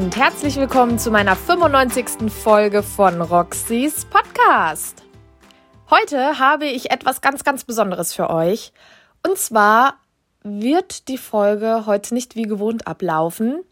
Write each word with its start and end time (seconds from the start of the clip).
und 0.00 0.16
herzlich 0.16 0.56
willkommen 0.56 0.98
zu 0.98 1.10
meiner 1.10 1.36
95. 1.36 2.32
Folge 2.32 2.82
von 2.82 3.20
Roxys 3.20 4.06
Podcast. 4.06 5.02
Heute 5.90 6.38
habe 6.38 6.64
ich 6.64 6.90
etwas 6.90 7.20
ganz, 7.20 7.44
ganz 7.44 7.64
Besonderes 7.64 8.14
für 8.14 8.30
euch. 8.30 8.72
Und 9.26 9.36
zwar 9.36 9.96
wird 10.42 11.08
die 11.08 11.18
Folge 11.18 11.84
heute 11.84 12.14
nicht 12.14 12.34
wie 12.34 12.44
gewohnt 12.44 12.86
ablaufen. 12.86 13.62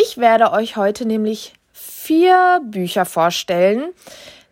Ich 0.00 0.16
werde 0.16 0.50
euch 0.52 0.78
heute 0.78 1.04
nämlich 1.04 1.52
vier 1.74 2.62
Bücher 2.64 3.04
vorstellen, 3.04 3.92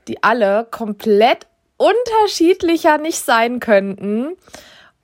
die 0.08 0.22
alle 0.22 0.66
komplett 0.70 1.46
unterschiedlicher 1.78 2.98
nicht 2.98 3.24
sein 3.24 3.60
könnten. 3.60 4.36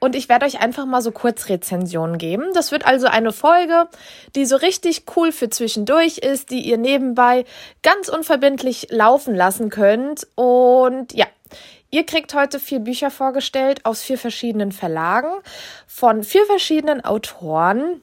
Und 0.01 0.17
ich 0.17 0.31
werde 0.31 0.47
euch 0.47 0.61
einfach 0.61 0.87
mal 0.87 1.03
so 1.03 1.13
Kurzrezensionen 1.13 2.17
geben. 2.17 2.47
Das 2.55 2.73
wird 2.73 2.87
also 2.87 3.07
eine 3.07 3.33
Folge, 3.33 3.87
die 4.35 4.47
so 4.47 4.57
richtig 4.57 5.05
cool 5.15 5.31
für 5.31 5.51
zwischendurch 5.51 6.19
ist, 6.19 6.51
die 6.51 6.61
ihr 6.61 6.79
nebenbei 6.79 7.45
ganz 7.83 8.09
unverbindlich 8.09 8.89
laufen 8.91 9.35
lassen 9.35 9.69
könnt. 9.69 10.27
Und 10.37 11.13
ja, 11.13 11.27
ihr 11.91 12.07
kriegt 12.07 12.33
heute 12.33 12.59
vier 12.59 12.81
Bücher 12.81 13.11
vorgestellt 13.11 13.85
aus 13.85 14.01
vier 14.03 14.17
verschiedenen 14.17 14.73
Verlagen 14.73 15.33
von 15.87 16.25
vier 16.25 16.47
verschiedenen 16.47 17.05
Autoren. 17.05 18.01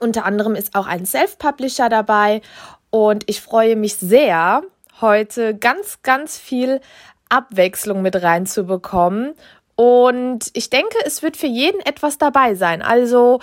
Unter 0.00 0.24
anderem 0.24 0.56
ist 0.56 0.74
auch 0.74 0.88
ein 0.88 1.06
Self-Publisher 1.06 1.88
dabei. 1.88 2.42
Und 2.90 3.22
ich 3.30 3.40
freue 3.40 3.76
mich 3.76 3.96
sehr, 3.96 4.62
heute 5.00 5.54
ganz, 5.54 6.02
ganz 6.02 6.36
viel 6.36 6.80
Abwechslung 7.28 8.02
mit 8.02 8.20
reinzubekommen 8.20 9.34
und 9.76 10.50
ich 10.54 10.70
denke, 10.70 10.96
es 11.04 11.22
wird 11.22 11.36
für 11.36 11.46
jeden 11.46 11.80
etwas 11.80 12.18
dabei 12.18 12.54
sein. 12.54 12.82
Also 12.82 13.40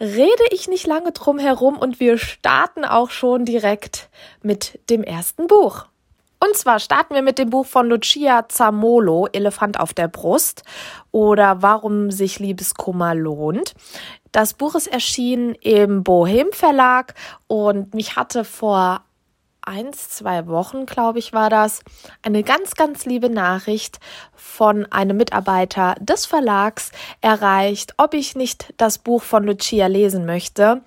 rede 0.00 0.44
ich 0.50 0.68
nicht 0.68 0.86
lange 0.86 1.12
drum 1.12 1.38
herum 1.38 1.78
und 1.78 2.00
wir 2.00 2.18
starten 2.18 2.84
auch 2.84 3.10
schon 3.10 3.44
direkt 3.44 4.08
mit 4.42 4.78
dem 4.90 5.02
ersten 5.02 5.46
Buch. 5.46 5.86
Und 6.40 6.56
zwar 6.56 6.78
starten 6.78 7.14
wir 7.14 7.22
mit 7.22 7.38
dem 7.38 7.50
Buch 7.50 7.66
von 7.66 7.88
Lucia 7.88 8.48
Zamolo, 8.48 9.26
Elefant 9.32 9.80
auf 9.80 9.92
der 9.92 10.06
Brust 10.06 10.62
oder 11.10 11.62
Warum 11.62 12.12
sich 12.12 12.38
Liebeskummer 12.38 13.14
lohnt. 13.14 13.74
Das 14.30 14.54
Buch 14.54 14.76
ist 14.76 14.86
erschienen 14.86 15.56
im 15.56 16.04
Bohem 16.04 16.52
Verlag 16.52 17.14
und 17.48 17.94
mich 17.94 18.14
hatte 18.14 18.44
vor 18.44 19.02
eins, 19.68 20.08
zwei 20.08 20.46
Wochen, 20.46 20.86
glaube 20.86 21.18
ich, 21.18 21.32
war 21.32 21.50
das, 21.50 21.82
eine 22.22 22.42
ganz, 22.42 22.74
ganz 22.74 23.04
liebe 23.04 23.28
Nachricht 23.28 24.00
von 24.34 24.86
einem 24.90 25.18
Mitarbeiter 25.18 25.94
des 26.00 26.24
Verlags 26.24 26.90
erreicht, 27.20 27.94
ob 27.98 28.14
ich 28.14 28.34
nicht 28.34 28.72
das 28.78 28.98
Buch 28.98 29.22
von 29.22 29.44
Lucia 29.44 29.86
lesen 29.86 30.24
möchte. 30.24 30.80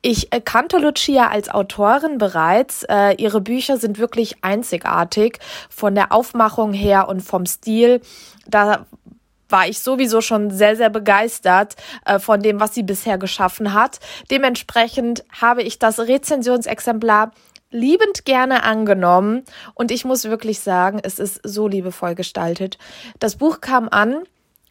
Ich 0.00 0.30
kannte 0.44 0.78
Lucia 0.78 1.28
als 1.28 1.50
Autorin 1.50 2.18
bereits. 2.18 2.84
Äh, 2.84 3.14
ihre 3.18 3.42
Bücher 3.42 3.76
sind 3.76 3.98
wirklich 3.98 4.42
einzigartig 4.42 5.38
von 5.68 5.94
der 5.94 6.10
Aufmachung 6.10 6.72
her 6.72 7.08
und 7.08 7.20
vom 7.20 7.44
Stil. 7.44 8.00
Da 8.46 8.86
war 9.52 9.68
ich 9.68 9.80
sowieso 9.80 10.22
schon 10.22 10.50
sehr, 10.50 10.74
sehr 10.76 10.88
begeistert 10.90 11.76
äh, 12.06 12.18
von 12.18 12.40
dem, 12.40 12.58
was 12.58 12.74
sie 12.74 12.82
bisher 12.82 13.18
geschaffen 13.18 13.74
hat. 13.74 14.00
Dementsprechend 14.30 15.22
habe 15.40 15.62
ich 15.62 15.78
das 15.78 16.00
Rezensionsexemplar 16.00 17.32
liebend 17.72 18.24
gerne 18.24 18.62
angenommen 18.62 19.44
und 19.74 19.90
ich 19.90 20.04
muss 20.04 20.24
wirklich 20.24 20.60
sagen, 20.60 21.00
es 21.02 21.18
ist 21.18 21.40
so 21.42 21.66
liebevoll 21.66 22.14
gestaltet. 22.14 22.78
Das 23.18 23.36
Buch 23.36 23.60
kam 23.60 23.88
an 23.88 24.22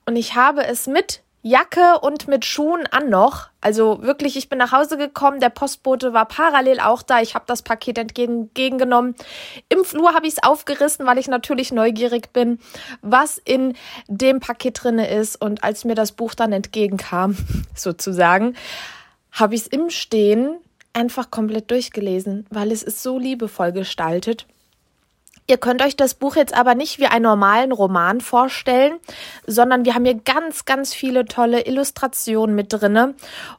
und 0.06 0.16
ich 0.16 0.36
habe 0.36 0.66
es 0.66 0.88
mit 0.88 1.22
Jacke 1.44 2.00
und 2.02 2.28
mit 2.28 2.46
Schuhen 2.46 2.86
an 2.88 3.10
noch. 3.10 3.50
Also 3.62 4.04
wirklich, 4.04 4.38
ich 4.38 4.48
bin 4.48 4.60
nach 4.60 4.72
Hause 4.72 4.98
gekommen, 4.98 5.40
der 5.40 5.50
Postbote 5.50 6.14
war 6.14 6.26
parallel 6.26 6.80
auch 6.80 7.02
da. 7.02 7.20
Ich 7.22 7.34
habe 7.34 7.46
das 7.48 7.64
Paket 7.64 7.98
entgegengenommen. 7.98 9.16
Im 9.68 9.84
Flur 9.84 10.14
habe 10.14 10.28
ich 10.28 10.34
es 10.34 10.44
aufgerissen, 10.44 11.08
weil 11.08 11.18
ich 11.18 11.28
natürlich 11.28 11.72
neugierig 11.72 12.32
bin, 12.32 12.60
was 13.02 13.40
in 13.40 13.76
dem 14.08 14.40
Paket 14.40 14.84
drinne 14.84 15.10
ist. 15.10 15.36
Und 15.36 15.64
als 15.64 15.84
mir 15.84 15.96
das 15.96 16.12
Buch 16.12 16.36
dann 16.36 16.54
entgegenkam, 16.54 17.36
sozusagen, 17.76 18.56
habe 19.32 19.56
ich 19.56 19.62
es 19.62 19.68
im 19.68 19.90
Stehen 19.90 20.58
einfach 20.94 21.32
komplett 21.32 21.72
durchgelesen, 21.72 22.46
weil 22.50 22.72
es 22.72 22.84
ist 22.84 23.02
so 23.02 23.18
liebevoll 23.18 23.72
gestaltet. 23.72 24.46
Ihr 25.48 25.58
könnt 25.58 25.82
euch 25.82 25.98
das 25.98 26.14
Buch 26.14 26.36
jetzt 26.36 26.54
aber 26.54 26.76
nicht 26.76 27.00
wie 27.00 27.08
einen 27.08 27.24
normalen 27.24 27.72
Roman 27.72 28.22
vorstellen, 28.22 29.00
sondern 29.46 29.84
wir 29.84 29.96
haben 29.96 30.06
hier 30.06 30.16
ganz, 30.16 30.66
ganz 30.66 30.94
viele 30.94 31.26
tolle 31.26 31.66
Illustrationen 31.66 32.56
mit 32.56 32.72
drinne. 32.72 33.16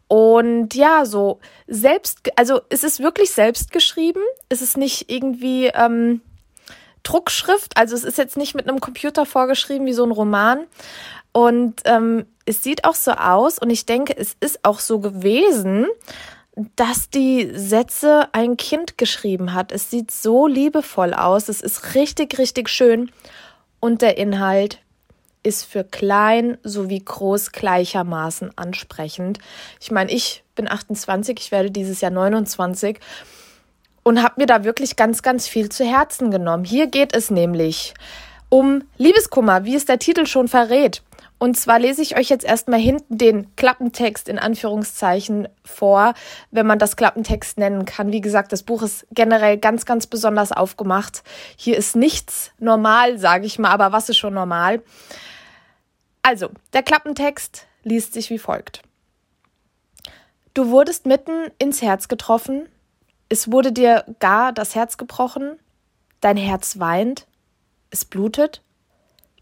Und 0.09 0.75
ja, 0.75 1.04
so 1.04 1.41
selbst, 1.66 2.31
also 2.37 2.60
es 2.71 2.82
ist 2.84 3.00
wirklich 3.00 3.32
selbst 3.32 3.72
geschrieben. 3.72 4.22
Es 4.48 4.62
ist 4.62 4.78
nicht 4.78 5.10
irgendwie 5.10 5.66
ähm, 5.66 6.22
Druckschrift, 7.03 7.76
also 7.76 7.94
es 7.94 8.04
ist 8.04 8.16
jetzt 8.16 8.37
nicht 8.37 8.54
mit 8.54 8.69
einem 8.69 8.81
Computer 8.81 9.26
vorgeschrieben 9.26 9.87
wie 9.87 9.92
so 9.92 10.04
ein 10.04 10.12
Roman. 10.12 10.65
Und 11.32 11.82
ähm, 11.84 12.26
es 12.44 12.62
sieht 12.62 12.84
auch 12.84 12.94
so 12.94 13.12
aus 13.12 13.59
und 13.59 13.71
ich 13.71 13.87
denke, 13.87 14.16
es 14.16 14.37
ist 14.41 14.65
auch 14.65 14.81
so 14.81 15.00
gewesen, 15.00 15.87
dass 16.57 17.09
die 17.09 17.51
Sätze 17.55 18.29
ein 18.33 18.57
Kind 18.57 18.99
geschrieben 18.99 19.55
hat. 19.55 19.73
Es 19.73 19.91
sieht 19.91 20.11
so 20.11 20.47
liebevoll 20.47 21.15
aus. 21.15 21.49
Es 21.49 21.63
ist 21.63 21.95
richtig, 21.95 22.39
richtig 22.39 22.69
schön. 22.69 23.11
Und 23.81 24.03
der 24.03 24.19
Inhalt 24.19 24.81
ist 25.43 25.65
für 25.65 25.83
klein 25.83 26.59
sowie 26.63 27.01
groß 27.05 27.53
gleichermaßen 27.53 28.57
ansprechend. 28.57 29.39
Ich 29.81 29.91
meine, 29.91 30.13
ich 30.13 30.45
bin 30.55 30.71
28, 30.71 31.39
ich 31.41 31.51
werde 31.51 31.71
dieses 31.71 32.01
Jahr 32.01 32.13
29 32.13 33.01
und 34.03 34.23
habe 34.23 34.41
mir 34.41 34.47
da 34.47 34.65
wirklich 34.65 34.97
ganz, 34.97 35.23
ganz 35.23 35.49
viel 35.49 35.69
zu 35.71 35.84
Herzen 35.84 36.31
genommen. 36.31 36.65
Hier 36.65 36.87
geht 36.87 37.15
es 37.15 37.31
nämlich 37.31 37.95
um 38.51 38.84
Liebeskummer, 38.99 39.65
wie 39.65 39.75
es 39.75 39.87
der 39.87 39.99
Titel 39.99 40.27
schon 40.27 40.47
verrät. 40.47 41.03
Und 41.42 41.56
zwar 41.56 41.80
lese 41.80 42.03
ich 42.03 42.16
euch 42.16 42.28
jetzt 42.28 42.44
erstmal 42.44 42.78
hinten 42.78 43.19
den 43.19 43.56
Klappentext 43.56 44.28
in 44.28 44.38
Anführungszeichen 44.38 45.48
vor, 45.64 46.14
wenn 46.53 46.69
man 46.69 46.78
das 46.78 46.94
Klappentext 46.94 47.58
nennen 47.58 47.84
kann. 47.84 48.12
Wie 48.12 48.20
gesagt, 48.20 48.53
das 48.53 48.62
Buch 48.62 48.80
ist 48.82 49.08
generell 49.10 49.58
ganz, 49.58 49.84
ganz 49.84 50.06
besonders 50.06 50.53
aufgemacht. 50.53 51.25
Hier 51.56 51.76
ist 51.76 51.97
nichts 51.97 52.53
normal, 52.60 53.19
sage 53.19 53.44
ich 53.44 53.58
mal, 53.58 53.72
aber 53.72 53.91
was 53.91 54.08
ist 54.08 54.19
schon 54.19 54.34
normal? 54.34 54.84
Also, 56.22 56.48
der 56.75 56.84
Klappentext 56.84 57.66
liest 57.82 58.12
sich 58.12 58.30
wie 58.30 58.38
folgt. 58.38 58.82
Du 60.54 60.69
wurdest 60.69 61.06
mitten 61.06 61.50
ins 61.59 61.82
Herz 61.82 62.06
getroffen, 62.06 62.69
es 63.28 63.50
wurde 63.50 63.72
dir 63.72 64.04
gar 64.20 64.53
das 64.53 64.76
Herz 64.76 64.97
gebrochen, 64.97 65.59
dein 66.20 66.36
Herz 66.36 66.78
weint, 66.78 67.26
es 67.91 68.04
blutet 68.04 68.62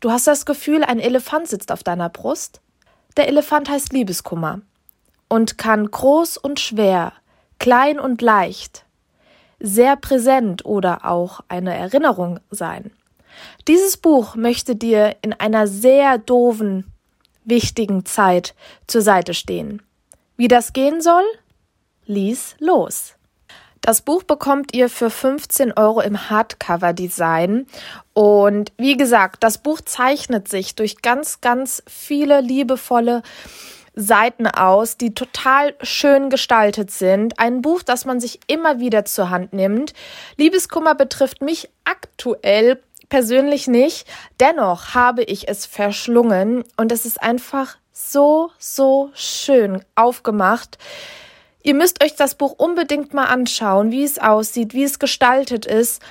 Du 0.00 0.10
hast 0.10 0.26
das 0.26 0.46
Gefühl, 0.46 0.82
ein 0.82 0.98
Elefant 0.98 1.46
sitzt 1.46 1.70
auf 1.70 1.82
deiner 1.82 2.08
Brust? 2.08 2.62
Der 3.18 3.28
Elefant 3.28 3.68
heißt 3.68 3.92
Liebeskummer 3.92 4.62
und 5.28 5.58
kann 5.58 5.90
groß 5.90 6.38
und 6.38 6.58
schwer, 6.58 7.12
klein 7.58 8.00
und 8.00 8.22
leicht, 8.22 8.86
sehr 9.58 9.96
präsent 9.96 10.64
oder 10.64 11.04
auch 11.04 11.40
eine 11.48 11.76
Erinnerung 11.76 12.40
sein. 12.50 12.90
Dieses 13.68 13.98
Buch 13.98 14.36
möchte 14.36 14.74
dir 14.74 15.16
in 15.20 15.34
einer 15.34 15.66
sehr 15.66 16.16
doofen, 16.16 16.92
wichtigen 17.44 18.06
Zeit 18.06 18.54
zur 18.86 19.02
Seite 19.02 19.34
stehen. 19.34 19.82
Wie 20.36 20.48
das 20.48 20.72
gehen 20.72 21.02
soll? 21.02 21.24
Lies 22.06 22.56
los. 22.58 23.14
Das 23.80 24.02
Buch 24.02 24.24
bekommt 24.24 24.74
ihr 24.74 24.90
für 24.90 25.08
15 25.08 25.72
Euro 25.72 26.00
im 26.00 26.28
Hardcover-Design. 26.28 27.66
Und 28.12 28.72
wie 28.76 28.96
gesagt, 28.96 29.42
das 29.42 29.58
Buch 29.58 29.80
zeichnet 29.80 30.48
sich 30.48 30.74
durch 30.74 31.00
ganz, 31.00 31.40
ganz 31.40 31.82
viele 31.86 32.40
liebevolle 32.40 33.22
Seiten 33.94 34.46
aus, 34.46 34.96
die 34.96 35.14
total 35.14 35.74
schön 35.82 36.30
gestaltet 36.30 36.90
sind. 36.90 37.38
Ein 37.38 37.62
Buch, 37.62 37.82
das 37.82 38.04
man 38.04 38.20
sich 38.20 38.40
immer 38.46 38.80
wieder 38.80 39.04
zur 39.04 39.30
Hand 39.30 39.52
nimmt. 39.52 39.94
Liebeskummer 40.36 40.94
betrifft 40.94 41.42
mich 41.42 41.70
aktuell 41.84 42.80
persönlich 43.08 43.66
nicht. 43.66 44.06
Dennoch 44.38 44.94
habe 44.94 45.22
ich 45.22 45.48
es 45.48 45.66
verschlungen 45.66 46.64
und 46.76 46.92
es 46.92 47.06
ist 47.06 47.22
einfach 47.22 47.78
so, 47.92 48.50
so 48.58 49.10
schön 49.14 49.84
aufgemacht. 49.94 50.78
Ihr 51.62 51.74
müsst 51.74 52.02
euch 52.02 52.14
das 52.16 52.34
Buch 52.34 52.54
unbedingt 52.56 53.12
mal 53.12 53.26
anschauen, 53.26 53.90
wie 53.90 54.04
es 54.04 54.18
aussieht, 54.18 54.72
wie 54.74 54.84
es 54.84 54.98
gestaltet 54.98 55.66
ist. 55.66 56.02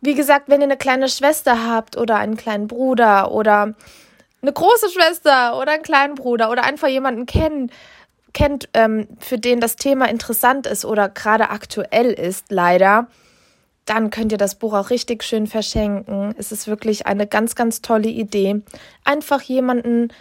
Wie 0.00 0.14
gesagt, 0.14 0.48
wenn 0.48 0.60
ihr 0.60 0.66
eine 0.66 0.76
kleine 0.76 1.08
Schwester 1.08 1.66
habt 1.68 1.96
oder 1.96 2.16
einen 2.16 2.36
kleinen 2.36 2.68
Bruder 2.68 3.32
oder 3.32 3.74
eine 4.42 4.52
große 4.52 4.90
Schwester 4.90 5.58
oder 5.58 5.72
einen 5.72 5.82
kleinen 5.82 6.14
Bruder 6.14 6.50
oder 6.50 6.64
einfach 6.64 6.88
jemanden 6.88 7.26
kennt, 7.26 7.72
kennt, 8.32 8.68
ähm, 8.74 9.08
für 9.18 9.38
den 9.38 9.60
das 9.60 9.76
Thema 9.76 10.08
interessant 10.08 10.66
ist 10.66 10.84
oder 10.84 11.08
gerade 11.08 11.50
aktuell 11.50 12.12
ist, 12.12 12.52
leider, 12.52 13.08
dann 13.86 14.10
könnt 14.10 14.30
ihr 14.30 14.38
das 14.38 14.56
Buch 14.56 14.74
auch 14.74 14.90
richtig 14.90 15.24
schön 15.24 15.46
verschenken. 15.46 16.34
Es 16.36 16.52
ist 16.52 16.66
wirklich 16.66 17.06
eine 17.06 17.26
ganz, 17.26 17.54
ganz 17.54 17.82
tolle 17.82 18.08
Idee. 18.08 18.62
Einfach 19.04 19.40
jemanden 19.42 20.12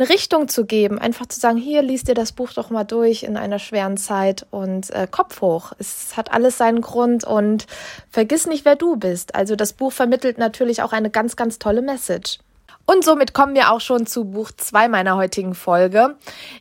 eine 0.00 0.08
Richtung 0.08 0.48
zu 0.48 0.64
geben, 0.64 0.98
einfach 0.98 1.26
zu 1.26 1.38
sagen, 1.38 1.58
hier 1.58 1.82
liest 1.82 2.08
dir 2.08 2.14
das 2.14 2.32
Buch 2.32 2.52
doch 2.54 2.70
mal 2.70 2.84
durch 2.84 3.22
in 3.22 3.36
einer 3.36 3.58
schweren 3.58 3.98
Zeit 3.98 4.46
und 4.50 4.88
äh, 4.90 5.06
Kopf 5.10 5.42
hoch. 5.42 5.72
Es 5.78 6.16
hat 6.16 6.32
alles 6.32 6.56
seinen 6.56 6.80
Grund 6.80 7.24
und 7.24 7.66
vergiss 8.08 8.46
nicht, 8.46 8.64
wer 8.64 8.76
du 8.76 8.96
bist. 8.96 9.34
Also 9.34 9.56
das 9.56 9.74
Buch 9.74 9.92
vermittelt 9.92 10.38
natürlich 10.38 10.82
auch 10.82 10.92
eine 10.92 11.10
ganz, 11.10 11.36
ganz 11.36 11.58
tolle 11.58 11.82
Message. 11.82 12.38
Und 12.86 13.04
somit 13.04 13.34
kommen 13.34 13.54
wir 13.54 13.70
auch 13.70 13.82
schon 13.82 14.06
zu 14.06 14.24
Buch 14.24 14.50
2 14.56 14.88
meiner 14.88 15.16
heutigen 15.16 15.54
Folge. 15.54 16.16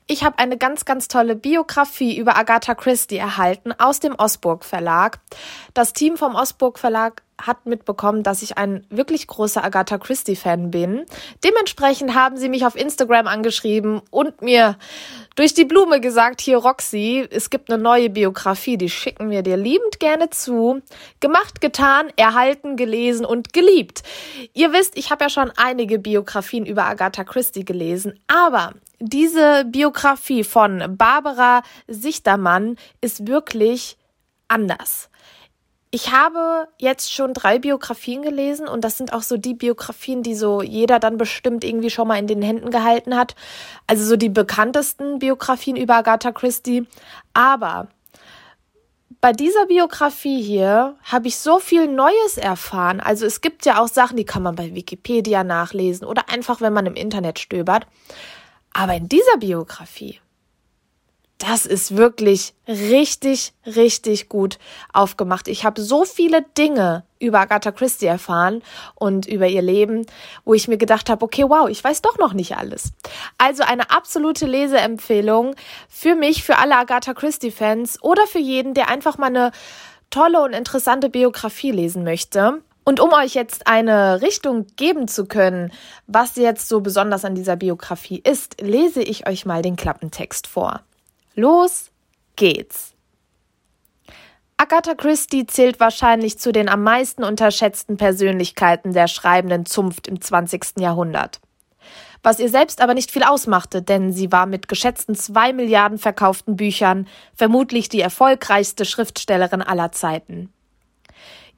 Ich 0.06 0.24
habe 0.26 0.38
eine 0.38 0.58
ganz, 0.58 0.84
ganz 0.84 1.08
tolle 1.08 1.36
Biografie 1.36 2.18
über 2.18 2.36
Agatha 2.36 2.76
Christie 2.76 3.18
erhalten 3.18 3.72
aus 3.72 4.02
dem 4.02 4.16
Osburg 4.16 4.66
Verlag. 4.66 5.20
Das 5.74 5.94
Team 5.94 6.18
vom 6.18 6.36
Osburg 6.36 6.78
Verlag 6.78 7.24
hat 7.42 7.66
mitbekommen, 7.66 8.24
dass 8.24 8.42
ich 8.42 8.58
ein 8.58 8.86
wirklich 8.90 9.28
großer 9.28 9.64
Agatha 9.64 9.98
Christie-Fan 9.98 10.72
bin. 10.72 11.06
Dementsprechend 11.44 12.14
haben 12.16 12.38
sie 12.38 12.50
mich 12.50 12.66
auf 12.66 12.76
Instagram 12.76 13.28
angeschrieben 13.28 14.02
und 14.12 14.42
mir 14.42 14.78
durch 15.36 15.54
die 15.54 15.66
Blume 15.66 16.02
gesagt, 16.02 16.42
hier 16.42 16.58
Roxy, 16.58 17.28
es 17.30 17.50
gibt 17.50 17.72
eine 17.72 17.82
neue 17.82 18.10
Biografie, 18.10 18.78
die 18.78 18.90
schicken 18.90 19.30
wir 19.30 19.42
dir 19.42 19.58
liebend 19.58 20.00
gerne 20.00 20.30
zu. 20.30 20.82
Gemacht, 21.20 21.62
getan, 21.62 22.08
erhalten, 22.18 22.76
gelesen 22.76 23.26
und 23.26 23.54
geliebt. 23.54 24.04
Ihr 24.54 24.74
wisst, 24.74 24.98
ich 24.98 25.12
habe 25.12 25.26
ja 25.26 25.30
schon 25.30 25.52
einige 25.56 26.00
Biografien 26.00 26.66
über 26.66 26.86
Agatha 26.86 27.24
Christie 27.24 27.64
gelesen, 27.66 28.20
aber 28.28 28.74
diese 29.00 29.64
Biografie 29.66 30.44
von 30.44 30.98
Barbara 30.98 31.64
Sichtermann 31.88 32.76
ist 33.00 33.28
wirklich 33.28 33.98
anders. 34.50 35.10
Ich 35.92 36.12
habe 36.12 36.68
jetzt 36.78 37.12
schon 37.12 37.34
drei 37.34 37.58
Biografien 37.58 38.22
gelesen 38.22 38.68
und 38.68 38.84
das 38.84 38.98
sind 38.98 39.12
auch 39.12 39.24
so 39.24 39.38
die 39.38 39.56
Biografien, 39.56 40.22
die 40.22 40.36
so 40.36 40.62
jeder 40.62 41.00
dann 41.00 41.18
bestimmt 41.18 41.64
irgendwie 41.64 41.90
schon 41.90 42.08
mal 42.08 42.20
in 42.20 42.28
den 42.28 42.44
Händen 42.44 42.70
gehalten 42.70 43.16
hat. 43.16 43.34
Also 43.88 44.06
so 44.06 44.16
die 44.16 44.30
bekanntesten 44.30 45.18
Biografien 45.18 45.76
über 45.76 45.96
Agatha 45.96 46.32
Christie. 46.32 46.86
Aber 47.34 47.88
bei 49.20 49.32
dieser 49.34 49.66
Biografie 49.66 50.44
hier 50.44 50.96
habe 51.04 51.28
ich 51.28 51.38
so 51.38 51.58
viel 51.58 51.88
Neues 51.88 52.38
erfahren. 52.38 53.00
Also 53.00 53.26
es 53.26 53.42
gibt 53.42 53.66
ja 53.66 53.82
auch 53.82 53.88
Sachen, 53.88 54.16
die 54.16 54.26
kann 54.26 54.44
man 54.44 54.56
bei 54.56 54.76
Wikipedia 54.76 55.44
nachlesen 55.44 56.06
oder 56.06 56.30
einfach, 56.30 56.62
wenn 56.62 56.72
man 56.72 56.86
im 56.86 56.96
Internet 56.96 57.40
stöbert. 57.40 57.88
Aber 58.74 58.94
in 58.94 59.10
dieser 59.10 59.38
Biografie 59.40 60.20
das 61.40 61.66
ist 61.66 61.96
wirklich 61.96 62.54
richtig, 62.68 63.54
richtig 63.66 64.30
gut 64.30 64.60
aufgemacht. 64.94 65.48
Ich 65.48 65.64
habe 65.64 65.82
so 65.82 66.04
viele 66.04 66.44
Dinge 66.58 67.04
über 67.18 67.40
Agatha 67.40 67.72
Christie 67.72 68.06
erfahren 68.06 68.62
und 68.96 69.26
über 69.26 69.48
ihr 69.48 69.62
Leben, 69.62 70.06
wo 70.44 70.54
ich 70.54 70.68
mir 70.68 70.78
gedacht 70.78 71.10
habe, 71.10 71.24
okay, 71.24 71.46
wow, 71.48 71.70
ich 71.70 71.84
weiß 71.84 72.02
doch 72.02 72.18
noch 72.18 72.34
nicht 72.34 72.58
alles. 72.58 72.92
Also 73.38 73.64
eine 73.64 73.90
absolute 73.90 74.46
Leseempfehlung 74.46 75.56
für 75.88 76.16
mich, 76.16 76.44
für 76.44 76.58
alle 76.58 76.76
Agatha 76.76 77.14
Christie-Fans 77.14 78.04
oder 78.04 78.28
für 78.28 78.40
jeden, 78.40 78.74
der 78.74 78.90
einfach 78.90 79.18
mal 79.18 79.28
eine 79.28 79.52
tolle 80.10 80.42
und 80.42 80.54
interessante 80.54 81.10
Biografie 81.10 81.72
lesen 81.72 82.04
möchte. 82.04 82.62
Und 82.84 83.00
um 83.00 83.14
euch 83.14 83.34
jetzt 83.34 83.68
eine 83.68 84.22
Richtung 84.22 84.66
geben 84.76 85.08
zu 85.08 85.26
können, 85.26 85.72
was 86.08 86.36
jetzt 86.36 86.68
so 86.68 86.82
besonders 86.82 87.24
an 87.24 87.36
dieser 87.36 87.56
Biografie 87.56 88.20
ist, 88.24 88.62
lese 88.62 89.02
ich 89.02 89.28
euch 89.28 89.46
mal 89.46 89.62
den 89.62 89.76
Klappentext 89.76 90.48
vor. 90.48 90.82
Los 91.36 91.92
geht's! 92.36 92.94
Agatha 94.58 94.94
Christie 94.94 95.48
zählt 95.48 95.80
wahrscheinlich 95.80 96.38
zu 96.38 96.52
den 96.52 96.68
am 96.68 96.84
meisten 96.84 97.24
unterschätzten 97.24 97.96
Persönlichkeiten 97.96 98.92
der 98.92 99.08
schreibenden 99.08 99.66
Zunft 99.66 100.08
im 100.08 100.20
20. 100.20 100.80
Jahrhundert. 100.80 101.40
Was 102.24 102.40
ihr 102.40 102.50
selbst 102.50 102.82
aber 102.82 102.94
nicht 102.94 103.12
viel 103.12 103.24
ausmachte, 103.24 103.82
denn 103.82 104.12
sie 104.12 104.34
war 104.34 104.46
mit 104.46 104.68
geschätzten 104.68 105.16
zwei 105.16 105.54
Milliarden 105.54 105.98
verkauften 105.98 106.58
Büchern 106.58 107.08
vermutlich 107.34 107.88
die 107.88 108.02
erfolgreichste 108.02 108.84
Schriftstellerin 108.84 109.62
aller 109.62 109.94
Zeiten. 109.94 110.52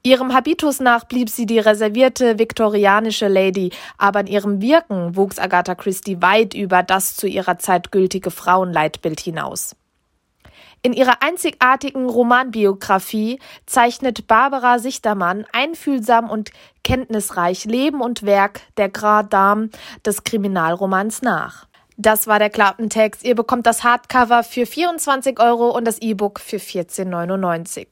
Ihrem 0.04 0.34
Habitus 0.34 0.80
nach 0.80 1.04
blieb 1.04 1.30
sie 1.30 1.46
die 1.46 1.60
reservierte 1.60 2.36
viktorianische 2.40 3.28
Lady, 3.28 3.70
aber 3.98 4.20
in 4.20 4.26
ihrem 4.26 4.60
Wirken 4.60 5.14
wuchs 5.14 5.38
Agatha 5.38 5.76
Christie 5.76 6.20
weit 6.20 6.54
über 6.54 6.82
das 6.82 7.14
zu 7.14 7.28
ihrer 7.28 7.58
Zeit 7.58 7.92
gültige 7.92 8.32
Frauenleitbild 8.32 9.20
hinaus. 9.20 9.76
In 10.82 10.92
ihrer 10.92 11.22
einzigartigen 11.22 12.08
Romanbiografie 12.08 13.38
zeichnet 13.66 14.26
Barbara 14.26 14.80
Sichtermann 14.80 15.46
einfühlsam 15.52 16.28
und 16.28 16.50
kenntnisreich 16.82 17.64
Leben 17.66 18.00
und 18.00 18.24
Werk 18.24 18.62
der 18.76 18.88
Grand 18.88 19.32
Dame 19.32 19.70
des 20.04 20.24
Kriminalromans 20.24 21.22
nach. 21.22 21.68
Das 22.02 22.26
war 22.26 22.40
der 22.40 22.50
Klappentext. 22.50 23.22
Ihr 23.22 23.36
bekommt 23.36 23.64
das 23.64 23.84
Hardcover 23.84 24.42
für 24.42 24.66
24 24.66 25.38
Euro 25.38 25.70
und 25.70 25.84
das 25.84 26.02
E-Book 26.02 26.40
für 26.40 26.56
14,99. 26.56 27.86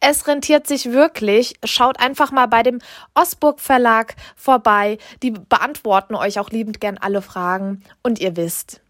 Es 0.00 0.26
rentiert 0.26 0.66
sich 0.66 0.90
wirklich. 0.90 1.54
Schaut 1.62 2.00
einfach 2.00 2.32
mal 2.32 2.46
bei 2.46 2.64
dem 2.64 2.80
Osburg 3.14 3.60
Verlag 3.60 4.16
vorbei. 4.34 4.98
Die 5.22 5.30
beantworten 5.30 6.16
euch 6.16 6.40
auch 6.40 6.50
liebend 6.50 6.80
gern 6.80 6.98
alle 6.98 7.22
Fragen. 7.22 7.84
Und 8.02 8.18
ihr 8.18 8.36
wisst, 8.36 8.80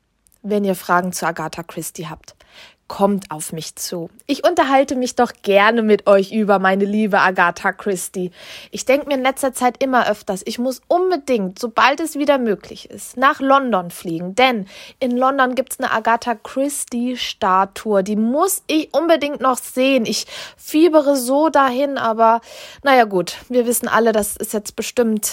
wenn 0.40 0.64
ihr 0.64 0.74
Fragen 0.74 1.12
zu 1.12 1.26
Agatha 1.26 1.62
Christie 1.62 2.08
habt, 2.08 2.34
kommt 2.92 3.30
auf 3.30 3.54
mich 3.54 3.74
zu. 3.76 4.10
Ich 4.26 4.46
unterhalte 4.46 4.96
mich 4.96 5.14
doch 5.14 5.32
gerne 5.40 5.80
mit 5.80 6.06
euch 6.06 6.30
über 6.30 6.58
meine 6.58 6.84
liebe 6.84 7.20
Agatha 7.20 7.72
Christie. 7.72 8.32
Ich 8.70 8.84
denke 8.84 9.06
mir 9.06 9.14
in 9.14 9.22
letzter 9.22 9.54
Zeit 9.54 9.82
immer 9.82 10.10
öfters, 10.10 10.42
ich 10.44 10.58
muss 10.58 10.82
unbedingt, 10.88 11.58
sobald 11.58 12.00
es 12.00 12.18
wieder 12.18 12.36
möglich 12.36 12.90
ist, 12.90 13.16
nach 13.16 13.40
London 13.40 13.90
fliegen, 13.90 14.34
denn 14.34 14.66
in 15.00 15.16
London 15.16 15.54
gibt's 15.54 15.80
eine 15.80 15.90
Agatha 15.90 16.34
Christie 16.34 17.16
Statue, 17.16 18.04
die 18.04 18.16
muss 18.16 18.62
ich 18.66 18.92
unbedingt 18.92 19.40
noch 19.40 19.56
sehen. 19.56 20.04
Ich 20.04 20.26
fiebere 20.58 21.16
so 21.16 21.48
dahin, 21.48 21.96
aber 21.96 22.42
naja 22.82 23.04
gut, 23.04 23.36
wir 23.48 23.64
wissen 23.64 23.88
alle, 23.88 24.12
das 24.12 24.36
ist 24.36 24.52
jetzt 24.52 24.76
bestimmt 24.76 25.32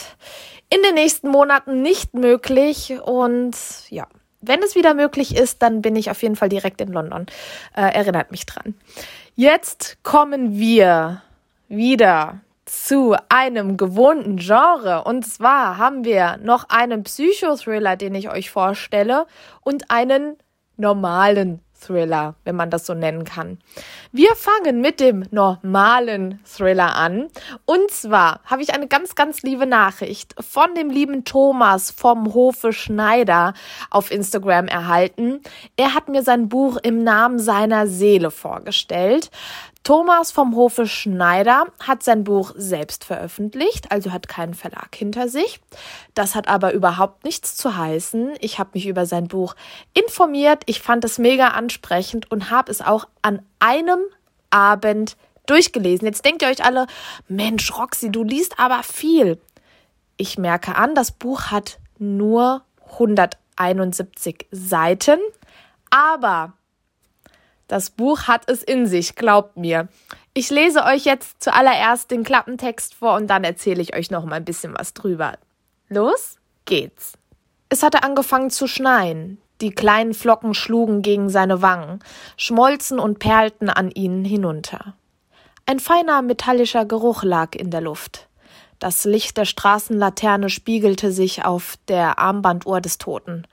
in 0.69 0.81
den 0.83 0.94
nächsten 0.94 1.27
Monaten 1.27 1.81
nicht 1.81 2.13
möglich 2.13 2.97
und 3.03 3.57
ja, 3.89 4.07
wenn 4.41 4.62
es 4.63 4.75
wieder 4.75 4.94
möglich 4.94 5.36
ist, 5.36 5.62
dann 5.62 5.81
bin 5.81 5.95
ich 5.95 6.09
auf 6.09 6.21
jeden 6.21 6.36
Fall 6.36 6.50
direkt 6.50 6.81
in 6.81 6.91
London. 6.91 7.25
Äh, 7.75 7.94
erinnert 7.94 8.31
mich 8.31 8.45
dran. 8.45 8.75
Jetzt 9.36 9.97
kommen 10.03 10.57
wir 10.57 11.21
wieder 11.68 12.39
zu 12.65 13.15
einem 13.30 13.77
gewohnten 13.77 14.38
Genre. 14.38 15.03
Und 15.03 15.25
zwar 15.25 15.77
haben 15.77 16.03
wir 16.03 16.38
noch 16.38 16.65
einen 16.69 17.03
Psychothriller, 17.03 17.96
den 17.96 18.15
ich 18.15 18.29
euch 18.29 18.50
vorstelle, 18.51 19.25
und 19.62 19.89
einen 19.89 20.38
normalen 20.77 21.62
Thriller, 21.79 22.36
wenn 22.43 22.55
man 22.55 22.69
das 22.69 22.86
so 22.86 22.93
nennen 22.93 23.24
kann. 23.24 23.59
Wir 24.12 24.36
fangen 24.36 24.81
mit 24.81 25.00
dem 25.00 25.25
normalen 25.31 26.39
Thriller 26.43 26.95
an. 26.95 27.27
Und 27.65 27.91
zwar 27.91 28.41
habe 28.45 28.62
ich 28.62 28.74
eine 28.74 28.88
ganz, 28.88 29.15
ganz 29.15 29.41
liebe 29.41 29.65
Nachricht 29.65 30.36
von 30.39 30.75
dem 30.75 30.89
lieben 30.89 31.24
Thomas 31.25 31.91
vom 31.91 32.33
Hofe 32.33 32.74
Schneider 32.74 33.53
auf 33.89 34.12
Instagram 34.12 34.67
erhalten. 34.67 35.41
Er 35.77 35.93
hat 35.93 36.09
mir 36.09 36.24
sein 36.24 36.50
Buch 36.50 36.77
im 36.83 37.03
Namen 37.03 37.39
seiner 37.39 37.88
Seele 37.88 38.31
vorgestellt. 38.31 39.29
Thomas 39.83 40.31
vom 40.31 40.55
Hofe 40.55 40.86
Schneider 40.86 41.65
hat 41.79 42.03
sein 42.03 42.24
Buch 42.24 42.53
selbst 42.55 43.05
veröffentlicht, 43.05 43.91
also 43.91 44.12
hat 44.12 44.27
keinen 44.27 44.53
Verlag 44.53 44.95
hinter 44.95 45.29
sich. 45.29 45.59
Das 46.13 46.36
hat 46.36 46.48
aber 46.48 46.74
überhaupt 46.74 47.24
nichts 47.24 47.55
zu 47.55 47.75
heißen. 47.75 48.33
Ich 48.39 48.59
habe 48.59 48.71
mich 48.74 48.88
über 48.88 49.05
sein 49.05 49.27
Buch 49.27 49.55
informiert, 49.93 50.63
ich 50.65 50.81
fand 50.81 51.05
es 51.05 51.17
mega 51.17 51.50
ansprechend 51.50 52.29
und 52.29 52.51
habe 52.51 52.71
es 52.71 52.81
auch 52.81 53.07
an 53.21 53.41
einem 53.59 54.00
Abend 54.51 55.17
durchgelesen. 55.45 56.05
Jetzt 56.05 56.25
denkt 56.25 56.41
ihr 56.41 56.50
euch 56.50 56.63
alle, 56.63 56.86
Mensch, 57.27 57.75
Roxy, 57.75 58.12
du 58.12 58.24
liest 58.24 58.59
aber 58.59 58.83
viel. 58.83 59.39
Ich 60.17 60.38
merke 60.38 60.75
an, 60.75 60.95
das 60.95 61.12
Buch 61.12 61.45
hat 61.45 61.79
nur 61.98 62.63
171 62.91 64.48
Seiten, 64.51 65.19
aber 65.89 66.53
das 67.69 67.91
Buch 67.91 68.23
hat 68.23 68.49
es 68.49 68.63
in 68.63 68.88
sich, 68.88 69.15
glaubt 69.15 69.55
mir. 69.55 69.88
Ich 70.33 70.49
lese 70.49 70.83
euch 70.83 71.05
jetzt 71.05 71.41
zuallererst 71.41 72.09
den 72.09 72.23
Klappentext 72.23 72.95
vor 72.95 73.13
und 73.13 73.27
dann 73.27 73.43
erzähle 73.43 73.81
ich 73.81 73.95
euch 73.95 74.09
noch 74.09 74.25
mal 74.25 74.38
ein 74.38 74.45
bisschen 74.45 74.73
was 74.75 74.95
drüber. 74.95 75.38
Los 75.88 76.39
geht's. 76.65 77.13
Es 77.69 77.83
hatte 77.83 78.01
angefangen 78.01 78.49
zu 78.49 78.67
schneien. 78.67 79.39
Die 79.61 79.69
kleinen 79.69 80.15
Flocken 80.15 80.55
schlugen 80.55 81.03
gegen 81.03 81.29
seine 81.29 81.61
Wangen, 81.61 81.99
schmolzen 82.38 82.97
und 82.97 83.19
perlten 83.19 83.69
an 83.69 83.91
ihnen 83.91 84.25
hinunter. 84.25 84.95
Ein 85.67 85.79
feiner 85.79 86.23
metallischer 86.23 86.85
Geruch 86.85 87.21
lag 87.21 87.55
in 87.55 87.69
der 87.69 87.81
Luft. 87.81 88.27
Das 88.79 89.05
Licht 89.05 89.38
der 89.38 89.45
Straßenlaterne 89.45 90.49
spiegelte 90.49 91.11
sich 91.11 91.45
auf 91.45 91.75
der 91.88 92.17
Armbanduhr 92.17 92.81
des 92.81 92.97
Toten. 92.97 93.45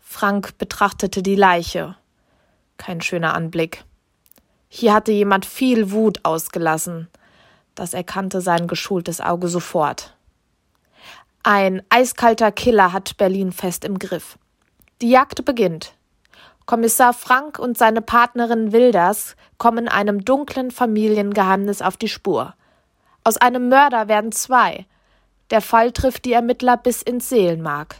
Frank 0.00 0.58
betrachtete 0.58 1.22
die 1.22 1.36
Leiche. 1.36 1.94
Kein 2.84 3.00
schöner 3.00 3.32
Anblick. 3.32 3.82
Hier 4.68 4.92
hatte 4.92 5.10
jemand 5.10 5.46
viel 5.46 5.90
Wut 5.90 6.20
ausgelassen. 6.22 7.08
Das 7.74 7.94
erkannte 7.94 8.42
sein 8.42 8.68
geschultes 8.68 9.22
Auge 9.22 9.48
sofort. 9.48 10.14
Ein 11.42 11.82
eiskalter 11.88 12.52
Killer 12.52 12.92
hat 12.92 13.16
Berlin 13.16 13.52
fest 13.52 13.86
im 13.86 13.98
Griff. 13.98 14.38
Die 15.00 15.08
Jagd 15.08 15.46
beginnt. 15.46 15.94
Kommissar 16.66 17.14
Frank 17.14 17.58
und 17.58 17.78
seine 17.78 18.02
Partnerin 18.02 18.72
Wilders 18.72 19.34
kommen 19.56 19.88
einem 19.88 20.22
dunklen 20.22 20.70
Familiengeheimnis 20.70 21.80
auf 21.80 21.96
die 21.96 22.08
Spur. 22.08 22.52
Aus 23.22 23.38
einem 23.38 23.70
Mörder 23.70 24.08
werden 24.08 24.30
zwei. 24.30 24.84
Der 25.48 25.62
Fall 25.62 25.90
trifft 25.92 26.26
die 26.26 26.34
Ermittler 26.34 26.76
bis 26.76 27.00
ins 27.00 27.30
Seelenmark. 27.30 27.96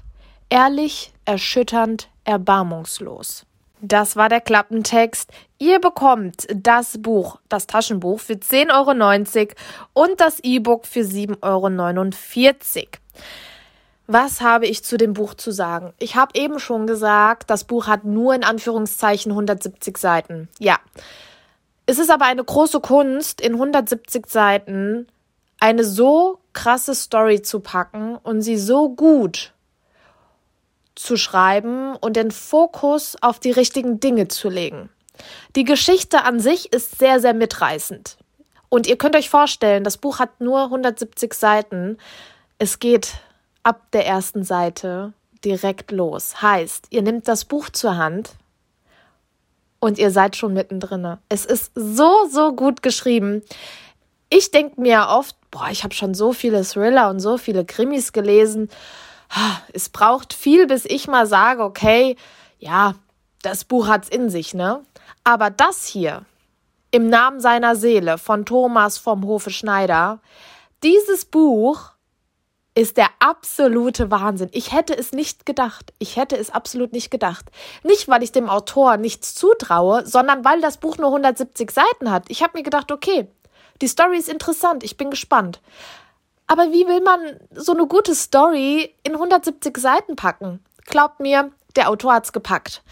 Ehrlich, 0.50 1.14
erschütternd, 1.24 2.10
erbarmungslos. 2.24 3.46
Das 3.86 4.16
war 4.16 4.30
der 4.30 4.40
Klappentext. 4.40 5.30
Ihr 5.58 5.78
bekommt 5.78 6.46
das 6.54 7.02
Buch, 7.02 7.38
das 7.50 7.66
Taschenbuch 7.66 8.18
für 8.18 8.32
10,90 8.32 8.70
Euro 8.72 9.52
und 9.92 10.20
das 10.22 10.40
E-Book 10.42 10.86
für 10.86 11.00
7,49 11.00 11.42
Euro. 11.42 12.88
Was 14.06 14.40
habe 14.40 14.66
ich 14.66 14.84
zu 14.84 14.96
dem 14.96 15.12
Buch 15.12 15.34
zu 15.34 15.50
sagen? 15.50 15.92
Ich 15.98 16.16
habe 16.16 16.32
eben 16.34 16.58
schon 16.60 16.86
gesagt, 16.86 17.50
das 17.50 17.64
Buch 17.64 17.86
hat 17.86 18.04
nur 18.04 18.34
in 18.34 18.42
Anführungszeichen 18.42 19.32
170 19.32 19.98
Seiten. 19.98 20.48
Ja. 20.58 20.78
Es 21.84 21.98
ist 21.98 22.10
aber 22.10 22.24
eine 22.24 22.42
große 22.42 22.80
Kunst, 22.80 23.42
in 23.42 23.52
170 23.52 24.26
Seiten 24.26 25.06
eine 25.60 25.84
so 25.84 26.38
krasse 26.54 26.94
Story 26.94 27.42
zu 27.42 27.60
packen 27.60 28.16
und 28.16 28.40
sie 28.40 28.56
so 28.56 28.88
gut 28.88 29.53
zu 30.94 31.16
schreiben 31.16 31.96
und 31.96 32.16
den 32.16 32.30
Fokus 32.30 33.16
auf 33.20 33.38
die 33.38 33.50
richtigen 33.50 34.00
Dinge 34.00 34.28
zu 34.28 34.48
legen. 34.48 34.90
Die 35.56 35.64
Geschichte 35.64 36.24
an 36.24 36.40
sich 36.40 36.72
ist 36.72 36.98
sehr, 36.98 37.20
sehr 37.20 37.34
mitreißend. 37.34 38.16
Und 38.68 38.86
ihr 38.86 38.96
könnt 38.96 39.16
euch 39.16 39.30
vorstellen, 39.30 39.84
das 39.84 39.98
Buch 39.98 40.18
hat 40.18 40.40
nur 40.40 40.64
170 40.64 41.32
Seiten. 41.34 41.98
Es 42.58 42.80
geht 42.80 43.12
ab 43.62 43.82
der 43.92 44.06
ersten 44.06 44.42
Seite 44.42 45.12
direkt 45.44 45.92
los. 45.92 46.42
Heißt, 46.42 46.86
ihr 46.90 47.02
nehmt 47.02 47.28
das 47.28 47.44
Buch 47.44 47.68
zur 47.70 47.96
Hand 47.96 48.30
und 49.78 49.98
ihr 49.98 50.10
seid 50.10 50.36
schon 50.36 50.54
mittendrin. 50.54 51.18
Es 51.28 51.44
ist 51.44 51.70
so, 51.74 52.26
so 52.30 52.52
gut 52.52 52.82
geschrieben. 52.82 53.42
Ich 54.30 54.50
denke 54.50 54.80
mir 54.80 55.06
oft, 55.08 55.36
boah, 55.50 55.68
ich 55.70 55.84
habe 55.84 55.94
schon 55.94 56.14
so 56.14 56.32
viele 56.32 56.64
Thriller 56.64 57.10
und 57.10 57.20
so 57.20 57.38
viele 57.38 57.64
Krimis 57.64 58.12
gelesen. 58.12 58.70
Es 59.72 59.88
braucht 59.88 60.32
viel, 60.32 60.66
bis 60.66 60.84
ich 60.84 61.08
mal 61.08 61.26
sage, 61.26 61.62
okay, 61.62 62.16
ja, 62.58 62.94
das 63.42 63.64
Buch 63.64 63.88
hat's 63.88 64.08
in 64.08 64.30
sich, 64.30 64.54
ne? 64.54 64.84
Aber 65.24 65.50
das 65.50 65.86
hier, 65.86 66.24
im 66.90 67.08
Namen 67.08 67.40
seiner 67.40 67.74
Seele 67.74 68.18
von 68.18 68.46
Thomas 68.46 68.98
vom 68.98 69.26
Hofe 69.26 69.50
Schneider, 69.50 70.20
dieses 70.82 71.24
Buch 71.24 71.94
ist 72.76 72.96
der 72.96 73.08
absolute 73.20 74.10
Wahnsinn. 74.10 74.48
Ich 74.52 74.72
hätte 74.72 74.96
es 74.96 75.12
nicht 75.12 75.46
gedacht. 75.46 75.92
Ich 75.98 76.16
hätte 76.16 76.36
es 76.36 76.50
absolut 76.50 76.92
nicht 76.92 77.10
gedacht. 77.10 77.46
Nicht, 77.84 78.08
weil 78.08 78.22
ich 78.22 78.32
dem 78.32 78.48
Autor 78.48 78.96
nichts 78.96 79.34
zutraue, 79.34 80.06
sondern 80.06 80.44
weil 80.44 80.60
das 80.60 80.78
Buch 80.78 80.98
nur 80.98 81.08
170 81.08 81.70
Seiten 81.70 82.10
hat. 82.10 82.24
Ich 82.28 82.42
habe 82.42 82.58
mir 82.58 82.64
gedacht, 82.64 82.90
okay, 82.90 83.28
die 83.80 83.88
Story 83.88 84.18
ist 84.18 84.28
interessant, 84.28 84.84
ich 84.84 84.96
bin 84.96 85.10
gespannt. 85.10 85.60
Aber 86.46 86.72
wie 86.72 86.86
will 86.86 87.00
man 87.00 87.40
so 87.54 87.72
eine 87.72 87.86
gute 87.86 88.14
Story 88.14 88.94
in 89.02 89.12
170 89.12 89.76
Seiten 89.78 90.16
packen? 90.16 90.62
Glaubt 90.84 91.20
mir, 91.20 91.50
der 91.76 91.88
Autor 91.88 92.14
hat's 92.14 92.32
gepackt. 92.32 92.82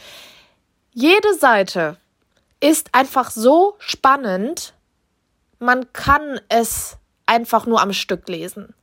Jede 0.93 1.35
Seite 1.35 1.97
ist 2.61 2.95
einfach 2.95 3.31
so 3.31 3.75
spannend, 3.79 4.75
man 5.59 5.93
kann 5.93 6.41
es 6.49 6.97
einfach 7.27 7.67
nur 7.67 7.81
am 7.81 7.93
Stück 7.93 8.29
lesen. 8.29 8.75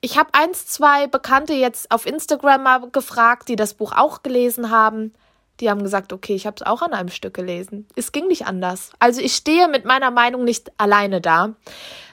Ich 0.00 0.18
habe 0.18 0.30
eins, 0.32 0.66
zwei 0.66 1.06
Bekannte 1.06 1.52
jetzt 1.52 1.90
auf 1.90 2.06
Instagram 2.06 2.62
mal 2.62 2.90
gefragt, 2.90 3.48
die 3.48 3.56
das 3.56 3.74
Buch 3.74 3.92
auch 3.92 4.22
gelesen 4.22 4.70
haben. 4.70 5.12
Die 5.60 5.70
haben 5.70 5.82
gesagt, 5.82 6.12
okay, 6.12 6.34
ich 6.34 6.46
habe 6.46 6.56
es 6.58 6.66
auch 6.66 6.82
an 6.82 6.92
einem 6.94 7.10
Stück 7.10 7.34
gelesen. 7.34 7.86
Es 7.96 8.12
ging 8.12 8.26
nicht 8.26 8.46
anders. 8.46 8.92
Also 8.98 9.20
ich 9.20 9.34
stehe 9.34 9.68
mit 9.68 9.84
meiner 9.84 10.10
Meinung 10.10 10.44
nicht 10.44 10.72
alleine 10.78 11.20
da. 11.20 11.54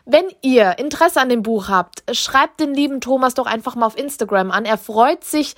Wenn 0.05 0.25
ihr 0.41 0.79
Interesse 0.79 1.19
an 1.21 1.29
dem 1.29 1.43
Buch 1.43 1.69
habt, 1.69 2.03
schreibt 2.15 2.59
den 2.59 2.73
lieben 2.73 3.01
Thomas 3.01 3.33
doch 3.33 3.45
einfach 3.45 3.75
mal 3.75 3.85
auf 3.85 3.97
Instagram 3.97 4.51
an. 4.51 4.65
Er 4.65 4.77
freut 4.77 5.23
sich 5.23 5.55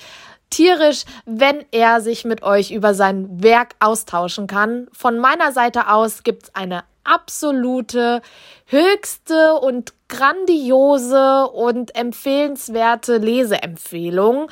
tierisch, 0.49 1.05
wenn 1.25 1.65
er 1.71 2.01
sich 2.01 2.25
mit 2.25 2.43
euch 2.43 2.71
über 2.71 2.93
sein 2.93 3.43
Werk 3.43 3.75
austauschen 3.79 4.47
kann. 4.47 4.87
Von 4.91 5.19
meiner 5.19 5.51
Seite 5.51 5.89
aus 5.89 6.23
gibt's 6.23 6.53
eine 6.55 6.83
absolute, 7.03 8.21
höchste 8.65 9.55
und 9.55 9.93
grandiose 10.07 11.47
und 11.47 11.95
empfehlenswerte 11.95 13.17
Leseempfehlung. 13.17 14.49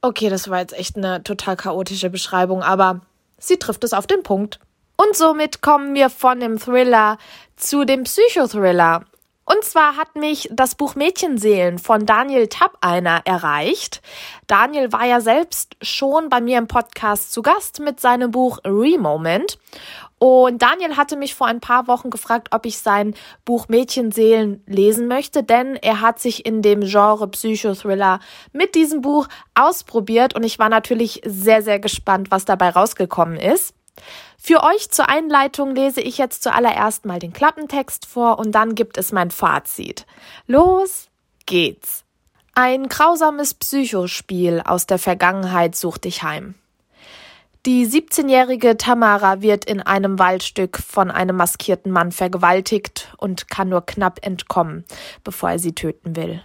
Okay, 0.00 0.28
das 0.28 0.48
war 0.48 0.60
jetzt 0.60 0.78
echt 0.78 0.96
eine 0.96 1.22
total 1.24 1.56
chaotische 1.56 2.08
Beschreibung, 2.10 2.62
aber 2.62 3.00
sie 3.38 3.58
trifft 3.58 3.82
es 3.84 3.92
auf 3.92 4.06
den 4.06 4.22
Punkt. 4.22 4.60
Und 4.96 5.16
somit 5.16 5.60
kommen 5.60 5.94
wir 5.94 6.10
von 6.10 6.40
dem 6.40 6.58
Thriller 6.58 7.18
zu 7.56 7.84
dem 7.84 8.04
Psychothriller. 8.04 9.04
Und 9.44 9.64
zwar 9.64 9.96
hat 9.96 10.14
mich 10.14 10.48
das 10.52 10.74
Buch 10.74 10.94
Mädchenseelen 10.94 11.78
von 11.78 12.04
Daniel 12.04 12.48
Tappeiner 12.48 13.22
erreicht. 13.24 14.02
Daniel 14.46 14.92
war 14.92 15.06
ja 15.06 15.20
selbst 15.20 15.74
schon 15.80 16.28
bei 16.28 16.42
mir 16.42 16.58
im 16.58 16.68
Podcast 16.68 17.32
zu 17.32 17.40
Gast 17.40 17.80
mit 17.80 17.98
seinem 17.98 18.30
Buch 18.30 18.58
Remoment. 18.64 19.58
Und 20.18 20.62
Daniel 20.62 20.96
hatte 20.96 21.16
mich 21.16 21.34
vor 21.34 21.46
ein 21.46 21.60
paar 21.60 21.86
Wochen 21.86 22.10
gefragt, 22.10 22.48
ob 22.52 22.66
ich 22.66 22.78
sein 22.78 23.14
Buch 23.44 23.68
Mädchenseelen 23.68 24.62
lesen 24.66 25.06
möchte, 25.06 25.44
denn 25.44 25.76
er 25.76 26.00
hat 26.00 26.18
sich 26.18 26.44
in 26.44 26.60
dem 26.60 26.80
Genre 26.80 27.28
Psychothriller 27.28 28.18
mit 28.52 28.74
diesem 28.74 29.00
Buch 29.00 29.28
ausprobiert 29.54 30.34
und 30.34 30.42
ich 30.42 30.58
war 30.58 30.68
natürlich 30.68 31.22
sehr, 31.24 31.62
sehr 31.62 31.78
gespannt, 31.78 32.30
was 32.30 32.44
dabei 32.44 32.70
rausgekommen 32.70 33.38
ist. 33.38 33.74
Für 34.36 34.62
euch 34.62 34.90
zur 34.90 35.08
Einleitung 35.08 35.74
lese 35.74 36.00
ich 36.00 36.18
jetzt 36.18 36.42
zuallererst 36.42 37.04
mal 37.04 37.18
den 37.18 37.32
Klappentext 37.32 38.06
vor 38.06 38.38
und 38.38 38.52
dann 38.52 38.74
gibt 38.74 38.98
es 38.98 39.12
mein 39.12 39.30
Fazit. 39.30 40.06
Los 40.46 41.08
geht's. 41.46 42.04
Ein 42.54 42.88
grausames 42.88 43.54
Psychospiel 43.54 44.62
aus 44.64 44.86
der 44.86 44.98
Vergangenheit 44.98 45.76
sucht 45.76 46.04
dich 46.04 46.24
heim. 46.24 46.54
Die 47.66 47.86
17-jährige 47.86 48.76
Tamara 48.76 49.42
wird 49.42 49.64
in 49.64 49.82
einem 49.82 50.18
Waldstück 50.18 50.78
von 50.78 51.10
einem 51.10 51.36
maskierten 51.36 51.90
Mann 51.90 52.12
vergewaltigt 52.12 53.12
und 53.18 53.48
kann 53.48 53.68
nur 53.68 53.84
knapp 53.84 54.24
entkommen, 54.24 54.84
bevor 55.24 55.50
er 55.50 55.58
sie 55.58 55.74
töten 55.74 56.14
will. 56.14 56.40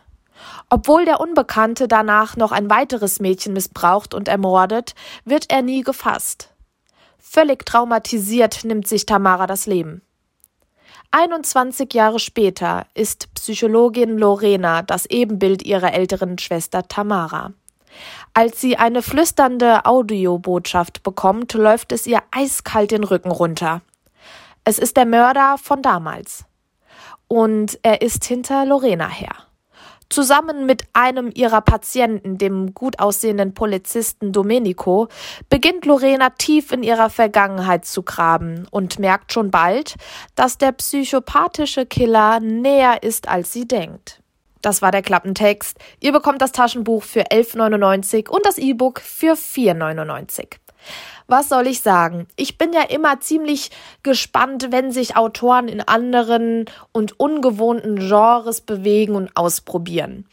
Obwohl 0.70 1.06
der 1.06 1.20
Unbekannte 1.20 1.88
danach 1.88 2.36
noch 2.36 2.52
ein 2.52 2.70
weiteres 2.70 3.20
Mädchen 3.20 3.54
missbraucht 3.54 4.14
und 4.14 4.28
ermordet, 4.28 4.96
wird 5.24 5.52
er 5.52 5.62
nie 5.62 5.82
gefasst. 5.82 6.50
Völlig 7.20 7.66
traumatisiert 7.66 8.64
nimmt 8.64 8.88
sich 8.88 9.06
Tamara 9.06 9.48
das 9.48 9.68
Leben. 9.68 10.02
21 11.12 11.94
Jahre 11.94 12.20
später 12.20 12.88
ist 12.96 13.32
Psychologin 13.36 14.18
Lorena 14.18 14.82
das 14.82 15.06
Ebenbild 15.06 15.64
ihrer 15.64 15.94
älteren 15.94 16.40
Schwester 16.40 16.88
Tamara. 16.88 17.54
Als 18.34 18.60
sie 18.60 18.78
eine 18.78 19.02
flüsternde 19.02 19.86
Audiobotschaft 19.86 21.04
bekommt, 21.04 21.54
läuft 21.54 21.92
es 21.92 22.08
ihr 22.08 22.22
eiskalt 22.32 22.92
den 22.92 23.04
Rücken 23.04 23.32
runter. 23.32 23.82
Es 24.64 24.80
ist 24.80 24.98
der 24.98 25.06
Mörder 25.06 25.58
von 25.62 25.82
damals. 25.82 26.46
Und 27.28 27.80
er 27.84 28.02
ist 28.02 28.26
hinter 28.26 28.66
Lorena 28.66 29.08
her. 29.08 29.36
Zusammen 30.10 30.66
mit 30.66 30.84
einem 30.94 31.32
ihrer 31.34 31.62
Patienten, 31.62 32.38
dem 32.38 32.74
gut 32.74 33.00
aussehenden 33.00 33.54
Polizisten 33.54 34.32
Domenico, 34.32 35.08
beginnt 35.50 35.86
Lorena 35.86 36.30
tief 36.30 36.72
in 36.72 36.84
ihrer 36.84 37.10
Vergangenheit 37.10 37.86
zu 37.86 38.04
graben 38.04 38.68
und 38.70 39.00
merkt 39.00 39.34
schon 39.34 39.50
bald, 39.50 39.96
dass 40.36 40.58
der 40.58 40.72
psychopathische 40.74 41.86
Killer 41.86 42.40
näher 42.40 43.02
ist, 43.02 43.28
als 43.28 43.54
sie 43.54 43.68
denkt. 43.68 44.23
Das 44.64 44.82
war 44.82 44.92
der 44.92 45.02
Klappentext. 45.02 45.78
Ihr 46.00 46.14
bekommt 46.14 46.42
das 46.42 46.54
Taschenbuch 46.54 47.04
für 47.04 47.24
11,99 47.24 48.30
und 48.30 48.46
das 48.46 48.58
E-Book 48.58 49.02
für 49.02 49.34
4,99. 49.34 50.56
Was 51.28 51.50
soll 51.50 51.68
ich 51.68 51.82
sagen? 51.82 52.28
Ich 52.38 52.58
bin 52.58 52.72
ja 52.72 52.84
immer 52.84 53.20
ziemlich 53.20 53.72
gespannt, 54.04 54.68
wenn 54.72 54.94
sich 54.94 55.18
Autoren 55.18 55.68
in 55.68 55.82
anderen 55.82 56.66
und 56.94 57.20
ungewohnten 57.20 57.98
Genres 57.98 58.62
bewegen 58.62 59.16
und 59.16 59.36
ausprobieren. 59.36 60.26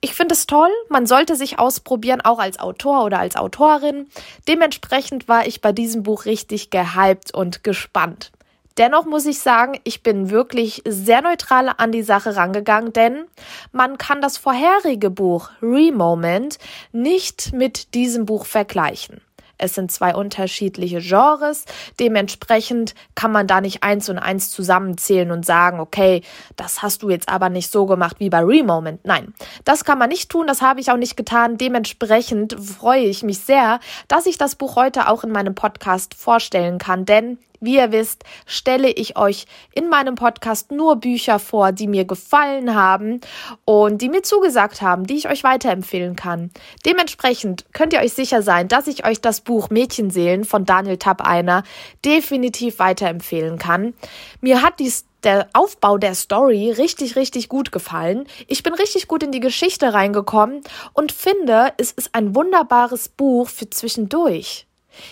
Ich 0.00 0.14
finde 0.14 0.34
es 0.34 0.46
toll, 0.46 0.70
man 0.88 1.06
sollte 1.06 1.34
sich 1.34 1.58
ausprobieren, 1.58 2.20
auch 2.20 2.38
als 2.38 2.60
Autor 2.60 3.04
oder 3.04 3.18
als 3.18 3.34
Autorin. 3.34 4.06
Dementsprechend 4.46 5.26
war 5.26 5.48
ich 5.48 5.60
bei 5.60 5.72
diesem 5.72 6.04
Buch 6.04 6.26
richtig 6.26 6.70
gehypt 6.70 7.34
und 7.34 7.64
gespannt. 7.64 8.30
Dennoch 8.76 9.04
muss 9.04 9.24
ich 9.26 9.38
sagen, 9.38 9.78
ich 9.84 10.02
bin 10.02 10.30
wirklich 10.30 10.82
sehr 10.84 11.22
neutral 11.22 11.72
an 11.76 11.92
die 11.92 12.02
Sache 12.02 12.34
rangegangen, 12.34 12.92
denn 12.92 13.24
man 13.70 13.98
kann 13.98 14.20
das 14.20 14.36
vorherige 14.36 15.10
Buch 15.10 15.50
Remoment 15.62 16.58
nicht 16.90 17.52
mit 17.52 17.94
diesem 17.94 18.26
Buch 18.26 18.46
vergleichen. 18.46 19.20
Es 19.58 19.74
sind 19.74 19.92
zwei 19.92 20.14
unterschiedliche 20.16 21.00
Genres. 21.00 21.64
Dementsprechend 22.00 22.94
kann 23.14 23.30
man 23.30 23.46
da 23.46 23.60
nicht 23.60 23.84
eins 23.84 24.08
und 24.08 24.18
eins 24.18 24.50
zusammenzählen 24.50 25.30
und 25.30 25.46
sagen, 25.46 25.78
okay, 25.78 26.22
das 26.56 26.82
hast 26.82 27.02
du 27.02 27.10
jetzt 27.10 27.28
aber 27.28 27.48
nicht 27.48 27.70
so 27.70 27.86
gemacht 27.86 28.16
wie 28.18 28.30
bei 28.30 28.40
Remoment. 28.40 29.04
Nein, 29.04 29.32
das 29.64 29.84
kann 29.84 29.98
man 29.98 30.08
nicht 30.08 30.30
tun. 30.30 30.48
Das 30.48 30.60
habe 30.60 30.80
ich 30.80 30.90
auch 30.90 30.96
nicht 30.96 31.16
getan. 31.16 31.56
Dementsprechend 31.56 32.56
freue 32.60 33.04
ich 33.04 33.22
mich 33.22 33.38
sehr, 33.38 33.78
dass 34.08 34.26
ich 34.26 34.38
das 34.38 34.56
Buch 34.56 34.74
heute 34.74 35.08
auch 35.08 35.22
in 35.22 35.30
meinem 35.30 35.54
Podcast 35.54 36.14
vorstellen 36.14 36.78
kann, 36.78 37.04
denn 37.04 37.38
wie 37.64 37.76
ihr 37.76 37.92
wisst, 37.92 38.24
stelle 38.46 38.90
ich 38.90 39.16
euch 39.16 39.46
in 39.72 39.88
meinem 39.88 40.14
Podcast 40.14 40.70
nur 40.70 40.96
Bücher 40.96 41.38
vor, 41.38 41.72
die 41.72 41.86
mir 41.86 42.04
gefallen 42.04 42.74
haben 42.74 43.20
und 43.64 44.02
die 44.02 44.08
mir 44.08 44.22
zugesagt 44.22 44.82
haben, 44.82 45.06
die 45.06 45.16
ich 45.16 45.28
euch 45.28 45.44
weiterempfehlen 45.44 46.16
kann. 46.16 46.50
Dementsprechend 46.86 47.64
könnt 47.72 47.92
ihr 47.92 48.00
euch 48.00 48.12
sicher 48.12 48.42
sein, 48.42 48.68
dass 48.68 48.86
ich 48.86 49.06
euch 49.06 49.20
das 49.20 49.40
Buch 49.40 49.70
Mädchenseelen 49.70 50.44
von 50.44 50.64
Daniel 50.64 50.98
Tappeiner 50.98 51.62
definitiv 52.04 52.78
weiterempfehlen 52.78 53.58
kann. 53.58 53.94
Mir 54.40 54.62
hat 54.62 54.78
dies 54.80 55.06
der 55.24 55.48
Aufbau 55.54 55.98
der 55.98 56.14
Story 56.14 56.70
richtig, 56.70 57.16
richtig 57.16 57.48
gut 57.48 57.72
gefallen. 57.72 58.26
Ich 58.46 58.62
bin 58.62 58.74
richtig 58.74 59.08
gut 59.08 59.22
in 59.22 59.32
die 59.32 59.40
Geschichte 59.40 59.94
reingekommen 59.94 60.60
und 60.92 61.12
finde, 61.12 61.72
es 61.78 61.92
ist 61.92 62.14
ein 62.14 62.34
wunderbares 62.34 63.08
Buch 63.08 63.48
für 63.48 63.68
zwischendurch. 63.68 64.66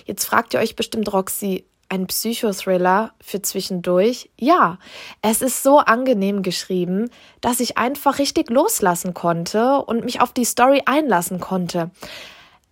Jetzt 0.05 0.27
fragt 0.27 0.55
ihr 0.55 0.61
euch 0.61 0.77
bestimmt, 0.77 1.13
Roxy, 1.13 1.65
ein 1.93 2.07
Psychothriller 2.07 3.13
für 3.21 3.43
zwischendurch? 3.43 4.31
Ja, 4.39 4.79
es 5.21 5.43
ist 5.43 5.63
so 5.63 5.79
angenehm 5.79 6.43
geschrieben, 6.43 7.11
dass 7.43 7.61
ich 7.61 7.77
einfach 7.77 8.19
richtig 8.19 8.51
loslassen 8.51 9.13
konnte 9.13 9.77
und 9.83 10.05
mich 10.05 10.21
auf 10.23 10.33
die 10.33 10.47
Story 10.47 10.83
einlassen 10.87 11.39
konnte. 11.39 11.91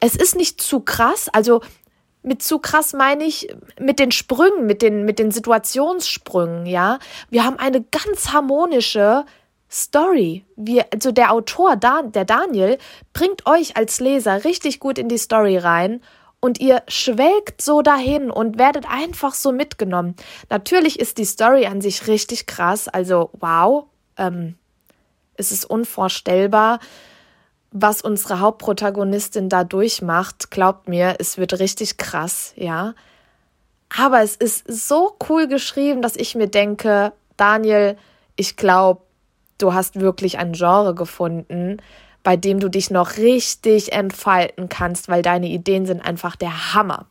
Es 0.00 0.16
ist 0.16 0.36
nicht 0.36 0.62
zu 0.62 0.80
krass, 0.80 1.28
also 1.28 1.60
mit 2.22 2.42
zu 2.42 2.58
krass 2.58 2.94
meine 2.94 3.24
ich 3.24 3.54
mit 3.78 3.98
den 3.98 4.10
Sprüngen, 4.10 4.66
mit 4.66 4.80
den, 4.80 5.04
mit 5.04 5.18
den 5.18 5.30
Situationssprüngen, 5.30 6.64
ja. 6.66 6.98
Wir 7.28 7.44
haben 7.44 7.58
eine 7.58 7.82
ganz 7.82 8.32
harmonische 8.32 9.24
Story. 9.70 10.44
Wir, 10.56 10.86
also 10.92 11.12
der 11.12 11.32
Autor, 11.32 11.76
der 11.76 12.24
Daniel, 12.24 12.78
bringt 13.12 13.46
euch 13.46 13.76
als 13.76 14.00
Leser 14.00 14.44
richtig 14.44 14.80
gut 14.80 14.98
in 14.98 15.08
die 15.08 15.18
Story 15.18 15.58
rein 15.58 16.00
und 16.40 16.58
ihr 16.60 16.82
schwelgt 16.88 17.62
so 17.62 17.82
dahin 17.82 18.30
und 18.30 18.58
werdet 18.58 18.90
einfach 18.90 19.34
so 19.34 19.52
mitgenommen. 19.52 20.16
Natürlich 20.48 20.98
ist 20.98 21.18
die 21.18 21.24
Story 21.24 21.66
an 21.66 21.80
sich 21.80 22.06
richtig 22.06 22.46
krass, 22.46 22.88
also 22.88 23.30
wow, 23.38 23.84
ähm, 24.16 24.56
es 25.36 25.52
ist 25.52 25.64
unvorstellbar, 25.64 26.80
was 27.72 28.02
unsere 28.02 28.40
Hauptprotagonistin 28.40 29.48
da 29.48 29.64
durchmacht. 29.64 30.50
Glaubt 30.50 30.88
mir, 30.88 31.16
es 31.18 31.38
wird 31.38 31.58
richtig 31.58 31.96
krass, 31.96 32.52
ja. 32.56 32.94
Aber 33.96 34.22
es 34.22 34.36
ist 34.36 34.70
so 34.70 35.16
cool 35.28 35.48
geschrieben, 35.48 36.02
dass 36.02 36.16
ich 36.16 36.34
mir 36.34 36.48
denke, 36.48 37.12
Daniel, 37.36 37.96
ich 38.36 38.56
glaube, 38.56 39.02
du 39.58 39.72
hast 39.74 40.00
wirklich 40.00 40.38
ein 40.38 40.52
Genre 40.52 40.94
gefunden, 40.94 41.78
bei 42.22 42.36
dem 42.36 42.60
du 42.60 42.68
dich 42.68 42.90
noch 42.90 43.16
richtig 43.16 43.92
entfalten 43.92 44.68
kannst, 44.68 45.08
weil 45.08 45.22
deine 45.22 45.48
Ideen 45.48 45.86
sind 45.86 46.00
einfach 46.04 46.36
der 46.36 46.74
Hammer. 46.74 47.06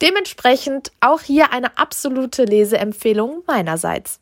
Dementsprechend 0.00 0.92
auch 1.00 1.20
hier 1.20 1.52
eine 1.52 1.76
absolute 1.76 2.44
Leseempfehlung 2.44 3.42
meinerseits. 3.46 4.19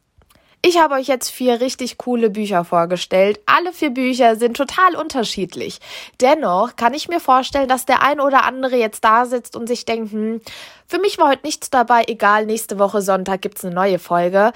Ich 0.60 0.80
habe 0.80 0.94
euch 0.94 1.06
jetzt 1.06 1.30
vier 1.30 1.60
richtig 1.60 1.98
coole 1.98 2.30
Bücher 2.30 2.64
vorgestellt. 2.64 3.38
Alle 3.46 3.72
vier 3.72 3.90
Bücher 3.90 4.34
sind 4.34 4.56
total 4.56 4.96
unterschiedlich. 4.96 5.78
Dennoch 6.20 6.74
kann 6.74 6.94
ich 6.94 7.08
mir 7.08 7.20
vorstellen, 7.20 7.68
dass 7.68 7.86
der 7.86 8.02
ein 8.02 8.18
oder 8.18 8.44
andere 8.44 8.76
jetzt 8.76 9.04
da 9.04 9.24
sitzt 9.24 9.54
und 9.54 9.68
sich 9.68 9.84
denkt, 9.84 10.12
hm, 10.12 10.40
für 10.88 10.98
mich 10.98 11.16
war 11.18 11.28
heute 11.28 11.46
nichts 11.46 11.70
dabei, 11.70 12.04
egal, 12.08 12.46
nächste 12.46 12.78
Woche 12.78 13.02
Sonntag 13.02 13.42
gibt's 13.42 13.64
eine 13.64 13.74
neue 13.74 13.98
Folge. 14.00 14.52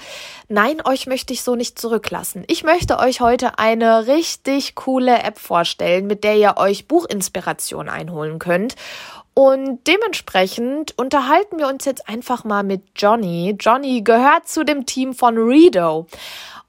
Nein, 0.49 0.81
euch 0.83 1.07
möchte 1.07 1.31
ich 1.31 1.41
so 1.41 1.55
nicht 1.55 1.79
zurücklassen. 1.79 2.43
Ich 2.47 2.63
möchte 2.63 2.99
euch 2.99 3.21
heute 3.21 3.57
eine 3.59 4.07
richtig 4.07 4.75
coole 4.75 5.23
App 5.23 5.39
vorstellen, 5.39 6.07
mit 6.07 6.23
der 6.23 6.35
ihr 6.35 6.55
euch 6.57 6.87
Buchinspiration 6.87 7.87
einholen 7.87 8.39
könnt. 8.39 8.75
Und 9.33 9.87
dementsprechend 9.87 10.97
unterhalten 10.97 11.57
wir 11.57 11.67
uns 11.67 11.85
jetzt 11.85 12.07
einfach 12.07 12.43
mal 12.43 12.63
mit 12.63 12.81
Johnny. 12.95 13.55
Johnny 13.59 14.01
gehört 14.01 14.47
zu 14.47 14.63
dem 14.63 14.85
Team 14.85 15.13
von 15.13 15.37
Redo. 15.37 16.07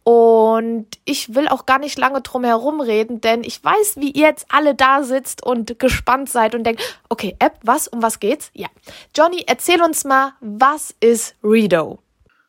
Und 0.03 0.87
ich 1.07 1.35
will 1.35 1.49
auch 1.49 1.65
gar 1.65 1.79
nicht 1.79 1.99
lange 1.99 2.21
drum 2.21 2.45
herum 2.45 2.83
reden, 2.83 3.23
denn 3.23 3.43
ich 3.43 3.65
weiß, 3.65 3.97
wie 3.97 4.11
ihr 4.11 4.29
jetzt 4.29 4.47
alle 4.51 4.75
da 4.75 5.03
sitzt 5.03 5.43
und 5.43 5.79
gespannt 5.79 6.29
seid 6.29 6.55
und 6.55 6.65
denkt, 6.65 6.83
okay, 7.09 7.37
App, 7.39 7.55
was, 7.63 7.89
um 7.89 8.03
was 8.03 8.21
geht's? 8.21 8.51
Ja. 8.53 8.69
Johnny, 9.17 9.45
erzähl 9.47 9.83
uns 9.83 10.05
mal, 10.05 10.33
was 10.41 10.95
ist 11.01 11.37
Redo? 11.43 12.01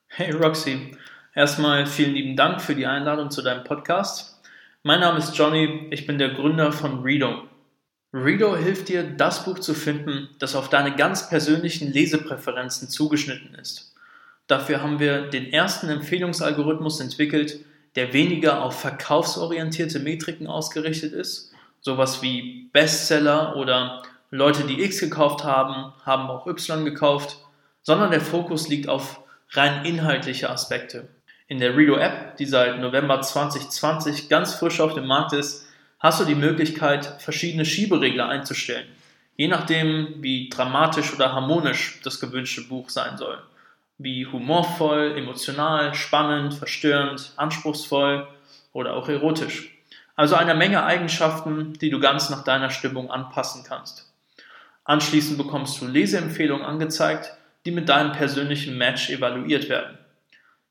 Hey 0.07 0.31
Roxy, 0.31 0.97
erstmal 1.33 1.85
vielen 1.85 2.13
lieben 2.13 2.35
Dank 2.35 2.61
für 2.61 2.75
die 2.75 2.85
Einladung 2.85 3.31
zu 3.31 3.41
deinem 3.41 3.63
Podcast. 3.63 4.41
Mein 4.83 4.99
Name 4.99 5.19
ist 5.19 5.37
Johnny, 5.37 5.87
ich 5.91 6.05
bin 6.05 6.17
der 6.17 6.29
Gründer 6.29 6.73
von 6.73 7.03
Redo. 7.03 7.43
Redo 8.15 8.55
hilft 8.55 8.87
dir, 8.87 9.03
das 9.03 9.43
Buch 9.43 9.59
zu 9.59 9.73
finden, 9.73 10.29
das 10.39 10.55
auf 10.55 10.69
deine 10.69 10.95
ganz 10.95 11.27
persönlichen 11.27 11.91
Lesepräferenzen 11.91 12.87
zugeschnitten 12.87 13.55
ist. 13.55 13.93
Dafür 14.47 14.81
haben 14.81 14.99
wir 14.99 15.29
den 15.29 15.51
ersten 15.51 15.89
Empfehlungsalgorithmus 15.89 17.01
entwickelt, 17.01 17.59
der 17.97 18.13
weniger 18.13 18.63
auf 18.63 18.79
verkaufsorientierte 18.79 19.99
Metriken 19.99 20.47
ausgerichtet 20.47 21.11
ist, 21.11 21.51
sowas 21.81 22.21
wie 22.21 22.69
Bestseller 22.71 23.57
oder 23.57 24.03
Leute, 24.31 24.63
die 24.63 24.81
X 24.81 24.99
gekauft 24.99 25.43
haben, 25.43 25.91
haben 26.05 26.29
auch 26.29 26.47
Y 26.47 26.85
gekauft, 26.85 27.39
sondern 27.81 28.11
der 28.11 28.21
Fokus 28.21 28.69
liegt 28.69 28.87
auf 28.87 29.19
rein 29.51 29.83
inhaltliche 29.83 30.49
Aspekte. 30.49 31.09
In 31.47 31.59
der 31.59 31.75
Redo 31.75 31.97
App, 31.97 32.37
die 32.37 32.45
seit 32.45 32.79
November 32.79 33.19
2020 33.19 34.29
ganz 34.29 34.55
frisch 34.55 34.79
auf 34.79 34.93
dem 34.93 35.05
Markt 35.05 35.33
ist, 35.33 35.64
hast 36.05 36.19
du 36.19 36.25
die 36.25 36.35
Möglichkeit, 36.35 37.19
verschiedene 37.19 37.65
Schieberegler 37.65 38.29
einzustellen, 38.29 38.85
je 39.37 39.47
nachdem, 39.47 40.21
wie 40.21 40.49
dramatisch 40.49 41.11
oder 41.11 41.33
harmonisch 41.33 41.99
das 42.03 42.19
gewünschte 42.19 42.61
Buch 42.61 42.91
sein 42.91 43.17
soll. 43.17 43.39
Wie 43.97 44.27
humorvoll, 44.27 45.17
emotional, 45.17 45.95
spannend, 45.95 46.53
verstörend, 46.53 47.31
anspruchsvoll 47.37 48.27
oder 48.71 48.93
auch 48.93 49.09
erotisch. 49.09 49.71
Also 50.15 50.35
eine 50.35 50.53
Menge 50.53 50.83
Eigenschaften, 50.83 51.73
die 51.73 51.89
du 51.89 51.99
ganz 51.99 52.29
nach 52.29 52.43
deiner 52.43 52.69
Stimmung 52.69 53.09
anpassen 53.09 53.63
kannst. 53.67 54.13
Anschließend 54.83 55.39
bekommst 55.39 55.81
du 55.81 55.87
Leseempfehlungen 55.87 56.65
angezeigt, 56.65 57.33
die 57.65 57.71
mit 57.71 57.89
deinem 57.89 58.11
persönlichen 58.11 58.77
Match 58.77 59.09
evaluiert 59.09 59.69
werden. 59.69 59.97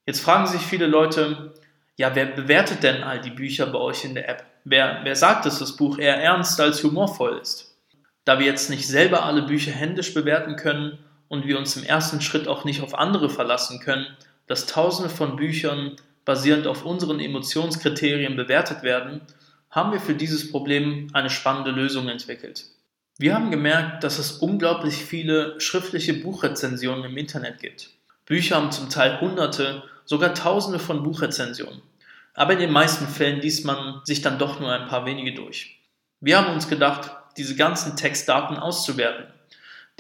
Jetzt 0.07 0.21
fragen 0.21 0.47
sich 0.47 0.63
viele 0.63 0.87
Leute, 0.87 1.55
ja, 1.97 2.15
wer 2.15 2.27
bewertet 2.27 2.83
denn 2.83 3.03
all 3.03 3.21
die 3.21 3.31
Bücher 3.31 3.67
bei 3.67 3.79
euch 3.79 4.05
in 4.05 4.15
der 4.15 4.29
App? 4.29 4.45
Wer, 4.65 5.01
wer 5.05 5.15
sagt, 5.15 5.47
dass 5.47 5.59
das 5.59 5.77
Buch 5.77 5.99
eher 5.99 6.17
ernst 6.17 6.61
als 6.61 6.83
humorvoll 6.83 7.39
ist? 7.41 7.77
Da 8.25 8.39
wir 8.39 8.47
jetzt 8.47 8.71
nicht 8.71 8.87
selber 8.87 9.25
alle 9.25 9.43
Bücher 9.43 9.73
händisch 9.73 10.15
bewerten 10.15 10.57
können 10.57 10.99
und 11.29 11.47
wir 11.47 11.59
uns 11.59 11.77
im 11.77 11.85
ersten 11.85 12.21
Schritt 12.21 12.49
auch 12.49 12.65
nicht 12.65 12.81
auf 12.81 12.95
andere 12.95 13.31
verlassen 13.31 13.81
können, 13.81 14.07
dass 14.47 14.67
tausende 14.67 15.11
von 15.11 15.37
Büchern 15.37 15.97
basierend 16.25 16.67
auf 16.67 16.85
unseren 16.85 17.21
Emotionskriterien 17.21 18.37
bewertet 18.37 18.83
werden, 18.83 19.21
haben 19.71 19.93
wir 19.93 20.01
für 20.01 20.15
dieses 20.15 20.51
Problem 20.51 21.09
eine 21.13 21.31
spannende 21.31 21.71
Lösung 21.71 22.09
entwickelt. 22.09 22.65
Wir 23.19 23.35
haben 23.35 23.51
gemerkt, 23.51 24.03
dass 24.03 24.19
es 24.19 24.33
unglaublich 24.33 24.97
viele 24.97 25.61
schriftliche 25.61 26.15
Buchrezensionen 26.15 27.05
im 27.05 27.17
Internet 27.17 27.61
gibt. 27.61 27.91
Bücher 28.27 28.57
haben 28.57 28.73
zum 28.73 28.89
Teil 28.89 29.21
hunderte, 29.21 29.83
sogar 30.05 30.35
tausende 30.35 30.79
von 30.79 31.03
Buchrezensionen. 31.03 31.83
Aber 32.35 32.55
in 32.55 32.59
den 32.59 32.73
meisten 32.73 33.07
Fällen 33.07 33.41
liest 33.41 33.65
man 33.65 34.01
sich 34.05 34.23
dann 34.23 34.39
doch 34.39 34.61
nur 34.61 34.73
ein 34.73 34.89
paar 34.89 35.07
wenige 35.07 35.35
durch. 35.35 35.79
Wir 36.21 36.39
haben 36.39 36.53
uns 36.53 36.69
gedacht, 36.69 37.11
diese 37.37 37.55
ganzen 37.55 37.97
Textdaten 37.97 38.57
auszuwerten. 38.57 39.27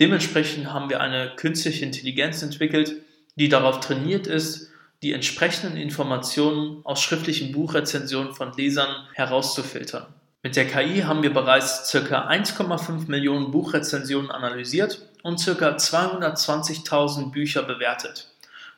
Dementsprechend 0.00 0.72
haben 0.72 0.90
wir 0.90 1.00
eine 1.00 1.34
künstliche 1.36 1.84
Intelligenz 1.84 2.42
entwickelt, 2.42 2.96
die 3.36 3.48
darauf 3.48 3.80
trainiert 3.80 4.26
ist, 4.26 4.70
die 5.02 5.12
entsprechenden 5.12 5.76
Informationen 5.76 6.80
aus 6.84 7.02
schriftlichen 7.02 7.52
Buchrezensionen 7.52 8.34
von 8.34 8.52
Lesern 8.56 9.06
herauszufiltern. 9.12 10.06
Mit 10.42 10.56
der 10.56 10.66
KI 10.66 11.02
haben 11.02 11.22
wir 11.22 11.32
bereits 11.32 11.90
ca. 11.92 12.28
1,5 12.28 13.08
Millionen 13.08 13.50
Buchrezensionen 13.50 14.30
analysiert 14.30 15.00
und 15.24 15.44
ca. 15.44 15.70
220.000 15.70 17.32
Bücher 17.32 17.64
bewertet. 17.64 18.28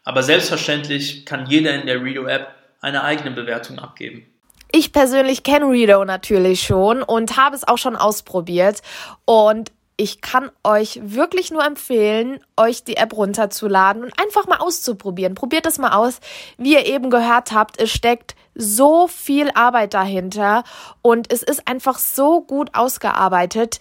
Aber 0.05 0.23
selbstverständlich 0.23 1.27
kann 1.27 1.47
jeder 1.47 1.75
in 1.75 1.87
der 1.87 2.03
Redo-App 2.03 2.55
eine 2.81 3.03
eigene 3.03 3.33
Bewertung 3.33 3.79
abgeben. 3.81 4.25
Ich 4.73 4.93
persönlich 4.93 5.43
kenne 5.43 5.67
Redo 5.67 6.05
natürlich 6.05 6.63
schon 6.63 7.03
und 7.03 7.37
habe 7.37 7.57
es 7.57 7.67
auch 7.67 7.79
schon 7.79 7.97
ausprobiert. 7.97 8.83
Und 9.25 9.73
ich 9.97 10.21
kann 10.21 10.51
euch 10.63 11.01
wirklich 11.03 11.51
nur 11.51 11.65
empfehlen, 11.65 12.39
euch 12.57 12.85
die 12.85 12.97
App 12.97 13.17
runterzuladen 13.17 14.05
und 14.05 14.13
einfach 14.21 14.47
mal 14.47 14.59
auszuprobieren. 14.59 15.35
Probiert 15.35 15.67
es 15.67 15.79
mal 15.79 15.93
aus. 15.93 16.21
Wie 16.59 16.75
ihr 16.75 16.87
eben 16.87 17.11
gehört 17.11 17.53
habt, 17.53 17.81
es 17.81 17.91
steckt 17.91 18.37
so 18.55 19.09
viel 19.09 19.51
Arbeit 19.55 19.95
dahinter 19.95 20.63
und 21.03 21.33
es 21.33 21.43
ist 21.43 21.67
einfach 21.67 21.99
so 21.99 22.43
gut 22.43 22.71
ausgearbeitet. 22.75 23.79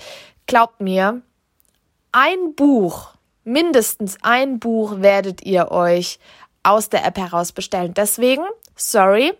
Glaubt 0.47 0.81
mir, 0.81 1.21
ein 2.15 2.55
Buch, 2.55 3.09
mindestens 3.43 4.17
ein 4.21 4.59
Buch 4.59 5.01
werdet 5.01 5.45
ihr 5.45 5.69
euch 5.71 6.17
aus 6.63 6.87
der 6.87 7.05
App 7.05 7.17
heraus 7.17 7.51
bestellen. 7.51 7.93
Deswegen, 7.93 8.43
sorry, 8.77 9.33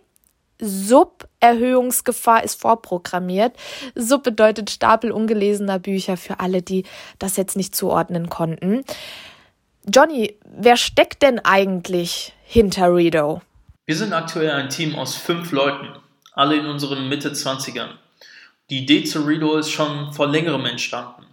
Sub-Erhöhungsgefahr 0.60 2.44
ist 2.44 2.60
vorprogrammiert. 2.60 3.56
Sub 3.94 4.22
bedeutet 4.22 4.70
Stapel 4.70 5.10
ungelesener 5.10 5.78
Bücher 5.78 6.18
für 6.18 6.38
alle, 6.40 6.60
die 6.60 6.84
das 7.18 7.38
jetzt 7.38 7.56
nicht 7.56 7.74
zuordnen 7.74 8.28
konnten. 8.28 8.84
Johnny, 9.86 10.36
wer 10.44 10.76
steckt 10.76 11.22
denn 11.22 11.38
eigentlich 11.38 12.34
hinter 12.44 12.94
Redo? 12.94 13.40
Wir 13.86 13.96
sind 13.96 14.12
aktuell 14.12 14.50
ein 14.50 14.68
Team 14.68 14.96
aus 14.96 15.14
fünf 15.14 15.50
Leuten, 15.50 15.88
alle 16.32 16.56
in 16.56 16.66
unseren 16.66 17.08
Mitte 17.08 17.30
20ern. 17.30 17.88
Die 18.68 18.80
Idee 18.80 19.04
zu 19.04 19.22
Redo 19.22 19.56
ist 19.56 19.70
schon 19.70 20.12
vor 20.12 20.28
längerem 20.28 20.66
entstanden. 20.66 21.25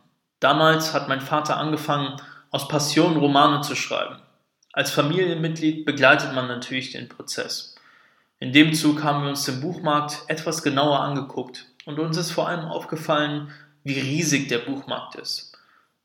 Damals 0.43 0.93
hat 0.93 1.07
mein 1.07 1.21
Vater 1.21 1.55
angefangen, 1.55 2.17
aus 2.51 2.67
Passion 2.67 3.15
Romane 3.15 3.61
zu 3.61 3.77
schreiben. 3.77 4.17
Als 4.73 4.91
Familienmitglied 4.91 5.85
begleitet 5.85 6.33
man 6.33 6.49
natürlich 6.49 6.91
den 6.91 7.07
Prozess. 7.07 7.75
In 8.39 8.51
dem 8.51 8.73
Zug 8.73 9.03
haben 9.03 9.23
wir 9.23 9.29
uns 9.29 9.45
den 9.45 9.61
Buchmarkt 9.61 10.23
etwas 10.27 10.61
genauer 10.61 10.99
angeguckt 10.99 11.67
und 11.85 11.97
uns 11.97 12.17
ist 12.17 12.31
vor 12.31 12.49
allem 12.49 12.65
aufgefallen, 12.65 13.51
wie 13.85 13.97
riesig 13.97 14.49
der 14.49 14.57
Buchmarkt 14.57 15.15
ist. 15.15 15.57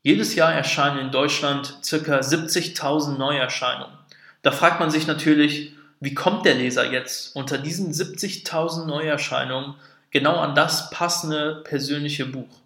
Jedes 0.05 0.37
Jahr 0.37 0.55
erscheinen 0.55 1.01
in 1.01 1.11
Deutschland 1.11 1.81
ca. 1.83 1.97
70.000 1.97 3.19
Neuerscheinungen. 3.19 3.99
Da 4.43 4.53
fragt 4.53 4.79
man 4.79 4.93
sich 4.93 5.09
natürlich, 5.09 5.73
wie 5.99 6.15
kommt 6.15 6.47
der 6.47 6.55
Leser 6.55 6.93
jetzt 6.93 7.35
unter 7.35 7.59
diesen 7.59 7.93
70.000 7.93 8.87
Neuerscheinungen 8.87 9.75
genau 10.13 10.37
an 10.37 10.55
das 10.55 10.91
passende 10.91 11.65
persönliche 11.65 12.27
Buch? 12.27 12.61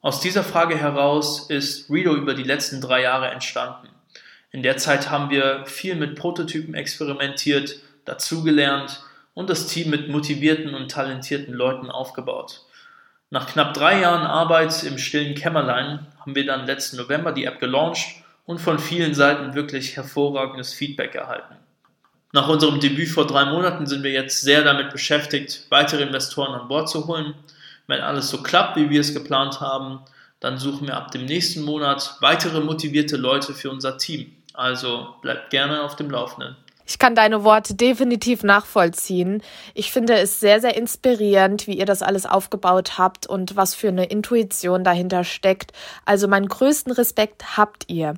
Aus 0.00 0.20
dieser 0.20 0.44
Frage 0.44 0.76
heraus 0.76 1.50
ist 1.50 1.90
Redo 1.90 2.14
über 2.14 2.34
die 2.34 2.44
letzten 2.44 2.80
drei 2.80 3.02
Jahre 3.02 3.30
entstanden. 3.30 3.88
In 4.52 4.62
der 4.62 4.76
Zeit 4.76 5.10
haben 5.10 5.28
wir 5.28 5.66
viel 5.66 5.96
mit 5.96 6.14
Prototypen 6.14 6.74
experimentiert, 6.74 7.80
dazugelernt 8.04 9.02
und 9.34 9.50
das 9.50 9.66
Team 9.66 9.90
mit 9.90 10.08
motivierten 10.08 10.74
und 10.74 10.90
talentierten 10.90 11.52
Leuten 11.52 11.90
aufgebaut. 11.90 12.62
Nach 13.30 13.46
knapp 13.46 13.74
drei 13.74 14.00
Jahren 14.00 14.24
Arbeit 14.24 14.84
im 14.84 14.98
stillen 14.98 15.34
Kämmerlein 15.34 16.06
haben 16.20 16.34
wir 16.34 16.46
dann 16.46 16.66
letzten 16.66 16.96
November 16.96 17.32
die 17.32 17.44
App 17.44 17.58
gelauncht 17.58 18.22
und 18.46 18.60
von 18.60 18.78
vielen 18.78 19.14
Seiten 19.14 19.54
wirklich 19.54 19.96
hervorragendes 19.96 20.72
Feedback 20.72 21.16
erhalten. 21.16 21.56
Nach 22.32 22.48
unserem 22.48 22.78
Debüt 22.78 23.08
vor 23.08 23.26
drei 23.26 23.46
Monaten 23.46 23.86
sind 23.86 24.02
wir 24.02 24.12
jetzt 24.12 24.42
sehr 24.42 24.62
damit 24.62 24.90
beschäftigt, 24.90 25.66
weitere 25.70 26.04
Investoren 26.04 26.58
an 26.58 26.68
Bord 26.68 26.88
zu 26.88 27.06
holen. 27.06 27.34
Wenn 27.88 28.00
alles 28.00 28.30
so 28.30 28.42
klappt, 28.42 28.76
wie 28.76 28.90
wir 28.90 29.00
es 29.00 29.14
geplant 29.14 29.60
haben, 29.60 30.00
dann 30.40 30.58
suchen 30.58 30.86
wir 30.86 30.96
ab 30.96 31.10
dem 31.10 31.24
nächsten 31.24 31.62
Monat 31.62 32.16
weitere 32.20 32.60
motivierte 32.60 33.16
Leute 33.16 33.54
für 33.54 33.70
unser 33.70 33.98
Team. 33.98 34.32
Also 34.54 35.14
bleibt 35.22 35.50
gerne 35.50 35.82
auf 35.82 35.96
dem 35.96 36.10
Laufenden. 36.10 36.56
Ich 36.88 36.98
kann 36.98 37.14
deine 37.14 37.44
Worte 37.44 37.74
definitiv 37.74 38.42
nachvollziehen. 38.42 39.42
Ich 39.74 39.92
finde 39.92 40.14
es 40.14 40.40
sehr, 40.40 40.58
sehr 40.58 40.74
inspirierend, 40.74 41.66
wie 41.66 41.78
ihr 41.78 41.84
das 41.84 42.02
alles 42.02 42.24
aufgebaut 42.24 42.96
habt 42.96 43.26
und 43.26 43.56
was 43.56 43.74
für 43.74 43.88
eine 43.88 44.06
Intuition 44.06 44.84
dahinter 44.84 45.22
steckt. 45.22 45.72
Also 46.06 46.28
meinen 46.28 46.48
größten 46.48 46.90
Respekt 46.92 47.58
habt 47.58 47.90
ihr. 47.90 48.14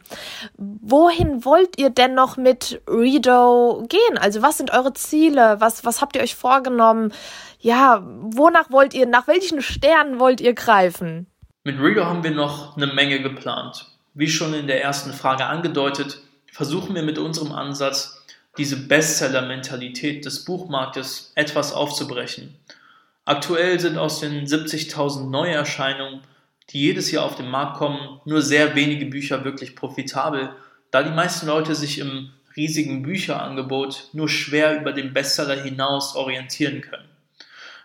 Wohin 0.56 1.44
wollt 1.44 1.80
ihr 1.80 1.90
denn 1.90 2.14
noch 2.14 2.36
mit 2.36 2.80
Redo 2.88 3.84
gehen? 3.88 4.18
Also 4.18 4.40
was 4.40 4.58
sind 4.58 4.72
eure 4.72 4.92
Ziele? 4.92 5.56
Was, 5.58 5.84
was 5.84 6.00
habt 6.00 6.14
ihr 6.14 6.22
euch 6.22 6.36
vorgenommen? 6.36 7.12
Ja, 7.58 8.04
wonach 8.04 8.70
wollt 8.70 8.94
ihr, 8.94 9.06
nach 9.06 9.26
welchen 9.26 9.62
Sternen 9.62 10.20
wollt 10.20 10.40
ihr 10.40 10.54
greifen? 10.54 11.26
Mit 11.64 11.80
Redo 11.80 12.04
haben 12.04 12.22
wir 12.22 12.30
noch 12.30 12.76
eine 12.76 12.86
Menge 12.86 13.20
geplant. 13.20 13.86
Wie 14.14 14.28
schon 14.28 14.54
in 14.54 14.68
der 14.68 14.80
ersten 14.80 15.12
Frage 15.12 15.46
angedeutet, 15.46 16.22
versuchen 16.52 16.94
wir 16.94 17.02
mit 17.02 17.18
unserem 17.18 17.52
Ansatz, 17.52 18.19
diese 18.58 18.76
Bestseller-Mentalität 18.76 20.24
des 20.24 20.44
Buchmarktes 20.44 21.32
etwas 21.34 21.72
aufzubrechen. 21.72 22.56
Aktuell 23.24 23.78
sind 23.78 23.96
aus 23.96 24.20
den 24.20 24.46
70.000 24.46 25.30
Neuerscheinungen, 25.30 26.20
die 26.70 26.80
jedes 26.80 27.10
Jahr 27.10 27.24
auf 27.24 27.36
den 27.36 27.48
Markt 27.48 27.78
kommen, 27.78 28.20
nur 28.24 28.42
sehr 28.42 28.74
wenige 28.74 29.06
Bücher 29.06 29.44
wirklich 29.44 29.76
profitabel, 29.76 30.50
da 30.90 31.02
die 31.02 31.10
meisten 31.10 31.46
Leute 31.46 31.74
sich 31.74 31.98
im 31.98 32.30
riesigen 32.56 33.02
Bücherangebot 33.02 34.08
nur 34.12 34.28
schwer 34.28 34.80
über 34.80 34.92
den 34.92 35.12
Bestseller 35.12 35.62
hinaus 35.62 36.16
orientieren 36.16 36.80
können. 36.80 37.08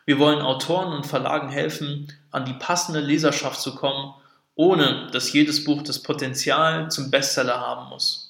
Wir 0.06 0.19
wollen 0.19 0.41
Autoren 0.41 0.93
und 0.93 1.06
Verlagen 1.06 1.49
helfen, 1.49 2.12
an 2.32 2.45
die 2.45 2.54
passende 2.54 2.99
Leserschaft 2.99 3.60
zu 3.60 3.75
kommen, 3.75 4.13
ohne 4.56 5.10
dass 5.12 5.34
jedes 5.34 5.63
Buch 5.63 5.82
das 5.82 6.01
Potenzial 6.01 6.89
zum 6.91 7.12
Bestseller 7.12 7.60
haben 7.60 7.89
muss. 7.89 8.24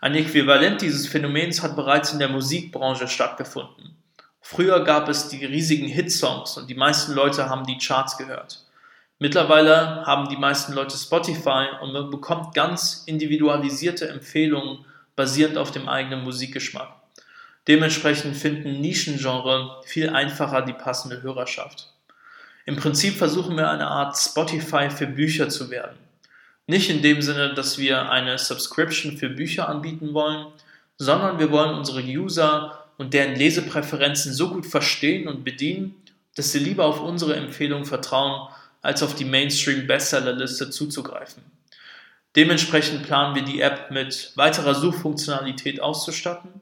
Ein 0.00 0.14
Äquivalent 0.14 0.82
dieses 0.82 1.06
Phänomens 1.06 1.62
hat 1.62 1.76
bereits 1.76 2.12
in 2.12 2.18
der 2.18 2.28
Musikbranche 2.28 3.08
stattgefunden. 3.08 3.96
Früher 4.40 4.84
gab 4.84 5.08
es 5.08 5.28
die 5.28 5.44
riesigen 5.44 5.88
Hitsongs 5.88 6.56
und 6.56 6.68
die 6.68 6.74
meisten 6.74 7.14
Leute 7.14 7.48
haben 7.48 7.66
die 7.66 7.78
Charts 7.78 8.16
gehört. 8.16 8.64
Mittlerweile 9.18 10.04
haben 10.04 10.28
die 10.28 10.36
meisten 10.36 10.74
Leute 10.74 10.96
Spotify 10.96 11.66
und 11.80 11.92
man 11.92 12.10
bekommt 12.10 12.54
ganz 12.54 13.04
individualisierte 13.06 14.08
Empfehlungen 14.08 14.84
basierend 15.16 15.56
auf 15.56 15.70
dem 15.70 15.88
eigenen 15.88 16.22
Musikgeschmack. 16.22 16.92
Dementsprechend 17.66 18.36
finden 18.36 18.80
Nischengenre 18.80 19.80
viel 19.86 20.10
einfacher 20.10 20.62
die 20.62 20.74
passende 20.74 21.22
Hörerschaft. 21.22 21.92
Im 22.66 22.76
Prinzip 22.76 23.16
versuchen 23.16 23.56
wir 23.56 23.70
eine 23.70 23.88
Art 23.88 24.16
Spotify 24.16 24.90
für 24.90 25.06
Bücher 25.06 25.48
zu 25.48 25.70
werden. 25.70 25.96
Nicht 26.66 26.90
in 26.90 27.02
dem 27.02 27.22
Sinne, 27.22 27.54
dass 27.54 27.78
wir 27.78 28.10
eine 28.10 28.38
Subscription 28.38 29.16
für 29.16 29.28
Bücher 29.28 29.68
anbieten 29.68 30.14
wollen, 30.14 30.46
sondern 30.98 31.38
wir 31.38 31.50
wollen 31.50 31.76
unsere 31.76 32.02
User 32.02 32.86
und 32.98 33.14
deren 33.14 33.36
Lesepräferenzen 33.36 34.32
so 34.32 34.50
gut 34.50 34.66
verstehen 34.66 35.28
und 35.28 35.44
bedienen, 35.44 35.94
dass 36.34 36.52
sie 36.52 36.58
lieber 36.58 36.84
auf 36.84 37.00
unsere 37.00 37.36
Empfehlung 37.36 37.84
vertrauen, 37.84 38.48
als 38.82 39.02
auf 39.02 39.14
die 39.14 39.24
Mainstream-Bestsellerliste 39.24 40.70
zuzugreifen. 40.70 41.42
Dementsprechend 42.34 43.04
planen 43.04 43.34
wir 43.34 43.42
die 43.42 43.60
App 43.60 43.90
mit 43.90 44.32
weiterer 44.34 44.74
Suchfunktionalität 44.74 45.80
auszustatten. 45.80 46.60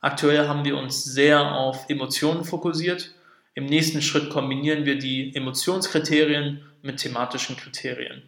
Aktuell 0.00 0.48
haben 0.48 0.64
wir 0.64 0.76
uns 0.76 1.04
sehr 1.04 1.52
auf 1.52 1.88
Emotionen 1.88 2.44
fokussiert. 2.44 3.12
Im 3.54 3.66
nächsten 3.66 4.02
Schritt 4.02 4.30
kombinieren 4.30 4.84
wir 4.84 4.98
die 4.98 5.34
Emotionskriterien 5.34 6.62
mit 6.82 6.98
thematischen 6.98 7.56
Kriterien. 7.56 8.22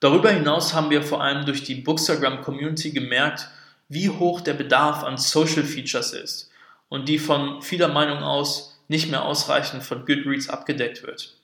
Darüber 0.00 0.30
hinaus 0.30 0.74
haben 0.74 0.90
wir 0.90 1.02
vor 1.02 1.22
allem 1.22 1.44
durch 1.44 1.64
die 1.64 1.74
Bookstagram 1.74 2.42
Community 2.42 2.92
gemerkt, 2.92 3.48
wie 3.88 4.08
hoch 4.08 4.40
der 4.40 4.54
Bedarf 4.54 5.02
an 5.02 5.16
Social 5.16 5.64
Features 5.64 6.12
ist 6.12 6.50
und 6.88 7.08
die 7.08 7.18
von 7.18 7.62
vieler 7.62 7.88
Meinung 7.88 8.22
aus 8.22 8.80
nicht 8.88 9.10
mehr 9.10 9.24
ausreichend 9.24 9.82
von 9.82 10.06
Goodreads 10.06 10.48
abgedeckt 10.48 11.02
wird. 11.02 11.34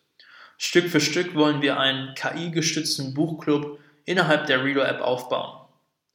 Stück 0.56 0.88
für 0.88 1.00
Stück 1.00 1.34
wollen 1.34 1.62
wir 1.62 1.78
einen 1.80 2.14
KI-gestützten 2.14 3.12
Buchclub 3.12 3.78
innerhalb 4.04 4.46
der 4.46 4.64
Reader-App 4.64 5.00
aufbauen. 5.00 5.66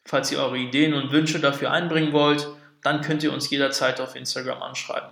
Falls 0.06 0.32
ihr 0.32 0.40
eure 0.40 0.58
Ideen 0.58 0.94
und 0.94 1.12
Wünsche 1.12 1.40
dafür 1.40 1.72
einbringen 1.72 2.14
wollt, 2.14 2.48
dann 2.84 3.02
könnt 3.02 3.22
ihr 3.24 3.34
uns 3.34 3.50
jederzeit 3.50 4.00
auf 4.00 4.16
Instagram 4.16 4.62
anschreiben. 4.64 5.10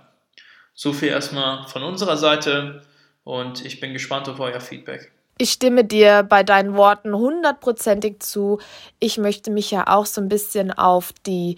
So 0.74 0.92
viel 0.92 1.08
erstmal 1.08 1.68
von 1.68 1.82
unserer 1.82 2.16
Seite 2.16 2.82
und 3.24 3.64
ich 3.64 3.80
bin 3.80 3.92
gespannt 3.92 4.28
auf 4.28 4.40
euer 4.40 4.60
Feedback. 4.60 5.12
Ich 5.40 5.52
stimme 5.52 5.84
dir 5.84 6.24
bei 6.24 6.42
deinen 6.42 6.76
Worten 6.76 7.14
hundertprozentig 7.14 8.20
zu. 8.20 8.58
Ich 8.98 9.18
möchte 9.18 9.52
mich 9.52 9.70
ja 9.70 9.86
auch 9.86 10.04
so 10.06 10.20
ein 10.20 10.28
bisschen 10.28 10.72
auf 10.72 11.12
die 11.26 11.56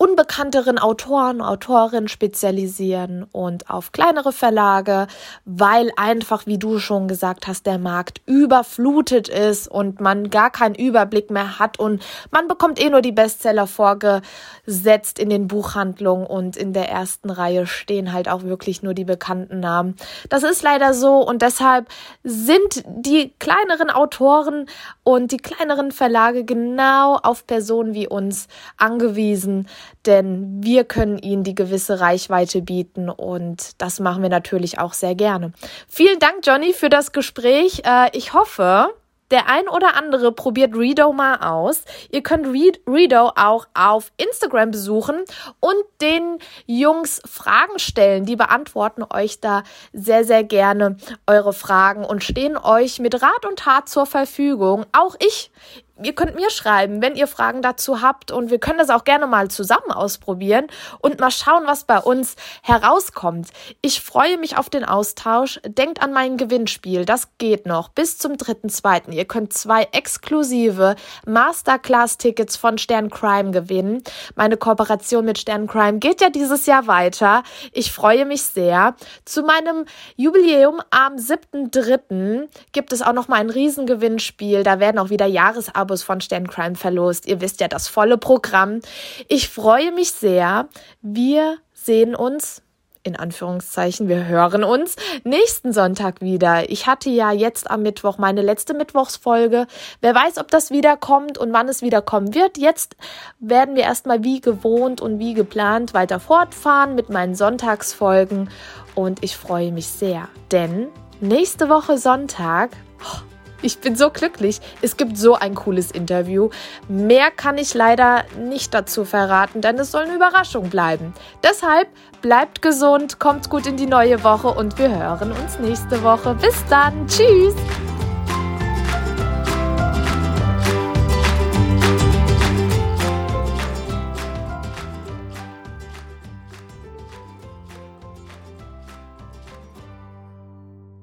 unbekannteren 0.00 0.78
Autoren, 0.78 1.42
Autorinnen 1.42 2.08
spezialisieren 2.08 3.26
und 3.32 3.68
auf 3.68 3.92
kleinere 3.92 4.32
Verlage, 4.32 5.08
weil 5.44 5.92
einfach, 5.94 6.46
wie 6.46 6.56
du 6.56 6.78
schon 6.78 7.06
gesagt 7.06 7.46
hast, 7.46 7.66
der 7.66 7.76
Markt 7.76 8.22
überflutet 8.24 9.28
ist 9.28 9.68
und 9.68 10.00
man 10.00 10.30
gar 10.30 10.48
keinen 10.48 10.74
Überblick 10.74 11.30
mehr 11.30 11.58
hat 11.58 11.78
und 11.78 12.02
man 12.30 12.48
bekommt 12.48 12.82
eh 12.82 12.88
nur 12.88 13.02
die 13.02 13.12
Bestseller 13.12 13.66
vorgesetzt 13.66 15.18
in 15.18 15.28
den 15.28 15.48
Buchhandlungen 15.48 16.26
und 16.26 16.56
in 16.56 16.72
der 16.72 16.88
ersten 16.88 17.28
Reihe 17.28 17.66
stehen 17.66 18.14
halt 18.14 18.30
auch 18.30 18.42
wirklich 18.42 18.82
nur 18.82 18.94
die 18.94 19.04
bekannten 19.04 19.60
Namen. 19.60 19.96
Das 20.30 20.44
ist 20.44 20.62
leider 20.62 20.94
so 20.94 21.18
und 21.18 21.42
deshalb 21.42 21.88
sind 22.24 22.84
die 22.86 23.34
kleineren 23.38 23.90
Autoren 23.90 24.64
und 25.02 25.30
die 25.30 25.36
kleineren 25.36 25.92
Verlage 25.92 26.46
genau 26.46 27.16
auf 27.16 27.46
Personen 27.46 27.92
wie 27.92 28.08
uns 28.08 28.48
angewiesen, 28.78 29.66
denn 30.06 30.62
wir 30.62 30.84
können 30.84 31.18
ihnen 31.18 31.44
die 31.44 31.54
gewisse 31.54 32.00
Reichweite 32.00 32.62
bieten 32.62 33.08
und 33.08 33.80
das 33.80 34.00
machen 34.00 34.22
wir 34.22 34.30
natürlich 34.30 34.78
auch 34.78 34.92
sehr 34.92 35.14
gerne. 35.14 35.52
Vielen 35.88 36.18
Dank, 36.18 36.44
Johnny, 36.44 36.72
für 36.72 36.88
das 36.88 37.12
Gespräch. 37.12 37.82
Äh, 37.84 38.10
ich 38.16 38.32
hoffe, 38.32 38.90
Der 39.30 39.48
ein 39.48 39.68
oder 39.68 39.96
andere 39.96 40.32
probiert 40.32 40.74
Redo 40.74 41.12
mal 41.12 41.36
aus. 41.36 41.84
Ihr 42.10 42.22
könnt 42.22 42.48
Redo 42.48 43.30
auch 43.36 43.68
auf 43.74 44.10
Instagram 44.16 44.72
besuchen 44.72 45.22
und 45.60 45.84
den 46.00 46.38
Jungs 46.66 47.22
Fragen 47.24 47.78
stellen. 47.78 48.24
Die 48.24 48.34
beantworten 48.34 49.04
euch 49.08 49.40
da 49.40 49.62
sehr, 49.92 50.24
sehr 50.24 50.42
gerne 50.42 50.96
eure 51.28 51.52
Fragen 51.52 52.04
und 52.04 52.24
stehen 52.24 52.56
euch 52.56 52.98
mit 52.98 53.22
Rat 53.22 53.46
und 53.46 53.60
Tat 53.60 53.88
zur 53.88 54.06
Verfügung. 54.06 54.84
Auch 54.90 55.14
ich 55.24 55.52
ihr 56.02 56.14
könnt 56.14 56.34
mir 56.34 56.50
schreiben, 56.50 57.02
wenn 57.02 57.16
ihr 57.16 57.26
Fragen 57.26 57.62
dazu 57.62 58.00
habt 58.00 58.30
und 58.30 58.50
wir 58.50 58.58
können 58.58 58.78
das 58.78 58.90
auch 58.90 59.04
gerne 59.04 59.26
mal 59.26 59.48
zusammen 59.50 59.90
ausprobieren 59.90 60.66
und 61.00 61.20
mal 61.20 61.30
schauen, 61.30 61.64
was 61.66 61.84
bei 61.84 61.98
uns 61.98 62.36
herauskommt. 62.62 63.48
Ich 63.82 64.00
freue 64.00 64.38
mich 64.38 64.56
auf 64.56 64.70
den 64.70 64.84
Austausch. 64.84 65.60
Denkt 65.66 66.02
an 66.02 66.12
mein 66.12 66.36
Gewinnspiel. 66.36 67.04
Das 67.04 67.28
geht 67.38 67.66
noch 67.66 67.88
bis 67.88 68.18
zum 68.18 68.32
3.2. 68.32 69.12
Ihr 69.12 69.24
könnt 69.24 69.52
zwei 69.52 69.88
exklusive 69.92 70.96
Masterclass-Tickets 71.26 72.56
von 72.56 72.78
Stern 72.78 73.10
Crime 73.10 73.50
gewinnen. 73.50 74.02
Meine 74.34 74.56
Kooperation 74.56 75.24
mit 75.24 75.38
Stern 75.38 75.66
Crime 75.66 75.98
geht 75.98 76.20
ja 76.20 76.30
dieses 76.30 76.66
Jahr 76.66 76.86
weiter. 76.86 77.42
Ich 77.72 77.92
freue 77.92 78.24
mich 78.24 78.42
sehr. 78.42 78.94
Zu 79.24 79.42
meinem 79.42 79.84
Jubiläum 80.16 80.80
am 80.90 81.16
7.3. 81.16 82.48
gibt 82.72 82.92
es 82.92 83.02
auch 83.02 83.12
noch 83.12 83.28
mal 83.28 83.40
ein 83.40 83.50
Riesengewinnspiel. 83.50 84.62
Da 84.62 84.80
werden 84.80 84.98
auch 84.98 85.10
wieder 85.10 85.26
Jahresabos 85.26 85.89
Abos 85.90 86.04
von 86.04 86.20
Sterncrime 86.20 86.76
verlost. 86.76 87.26
Ihr 87.26 87.40
wisst 87.40 87.60
ja 87.60 87.66
das 87.66 87.88
volle 87.88 88.16
Programm. 88.16 88.80
Ich 89.26 89.48
freue 89.48 89.90
mich 89.90 90.12
sehr. 90.12 90.68
Wir 91.02 91.58
sehen 91.72 92.14
uns 92.14 92.62
in 93.02 93.16
Anführungszeichen, 93.16 94.08
wir 94.08 94.26
hören 94.26 94.62
uns 94.62 94.94
nächsten 95.24 95.72
Sonntag 95.72 96.20
wieder. 96.20 96.70
Ich 96.70 96.86
hatte 96.86 97.10
ja 97.10 97.32
jetzt 97.32 97.68
am 97.68 97.82
Mittwoch 97.82 98.18
meine 98.18 98.42
letzte 98.42 98.72
Mittwochsfolge. 98.72 99.66
Wer 100.00 100.14
weiß, 100.14 100.38
ob 100.38 100.48
das 100.50 100.70
wiederkommt 100.70 101.38
und 101.38 101.52
wann 101.52 101.68
es 101.68 101.82
wiederkommen 101.82 102.34
wird. 102.34 102.56
Jetzt 102.56 102.94
werden 103.40 103.74
wir 103.74 103.82
erstmal 103.82 104.22
wie 104.22 104.40
gewohnt 104.40 105.00
und 105.00 105.18
wie 105.18 105.34
geplant 105.34 105.92
weiter 105.92 106.20
fortfahren 106.20 106.94
mit 106.94 107.08
meinen 107.08 107.34
Sonntagsfolgen 107.34 108.50
und 108.94 109.24
ich 109.24 109.36
freue 109.36 109.72
mich 109.72 109.86
sehr, 109.88 110.28
denn 110.52 110.88
nächste 111.20 111.68
Woche 111.70 111.96
Sonntag, 111.96 112.70
oh, 113.02 113.29
ich 113.62 113.78
bin 113.78 113.96
so 113.96 114.10
glücklich. 114.10 114.60
Es 114.82 114.96
gibt 114.96 115.16
so 115.16 115.34
ein 115.34 115.54
cooles 115.54 115.90
Interview. 115.90 116.50
Mehr 116.88 117.30
kann 117.30 117.58
ich 117.58 117.74
leider 117.74 118.24
nicht 118.38 118.74
dazu 118.74 119.04
verraten, 119.04 119.60
denn 119.60 119.78
es 119.78 119.90
soll 119.90 120.02
eine 120.02 120.14
Überraschung 120.14 120.70
bleiben. 120.70 121.12
Deshalb 121.42 121.88
bleibt 122.22 122.62
gesund, 122.62 123.18
kommt 123.18 123.50
gut 123.50 123.66
in 123.66 123.76
die 123.76 123.86
neue 123.86 124.22
Woche 124.24 124.48
und 124.48 124.78
wir 124.78 124.90
hören 124.90 125.32
uns 125.32 125.58
nächste 125.58 126.02
Woche. 126.02 126.34
Bis 126.34 126.64
dann. 126.68 127.06
Tschüss. 127.06 127.54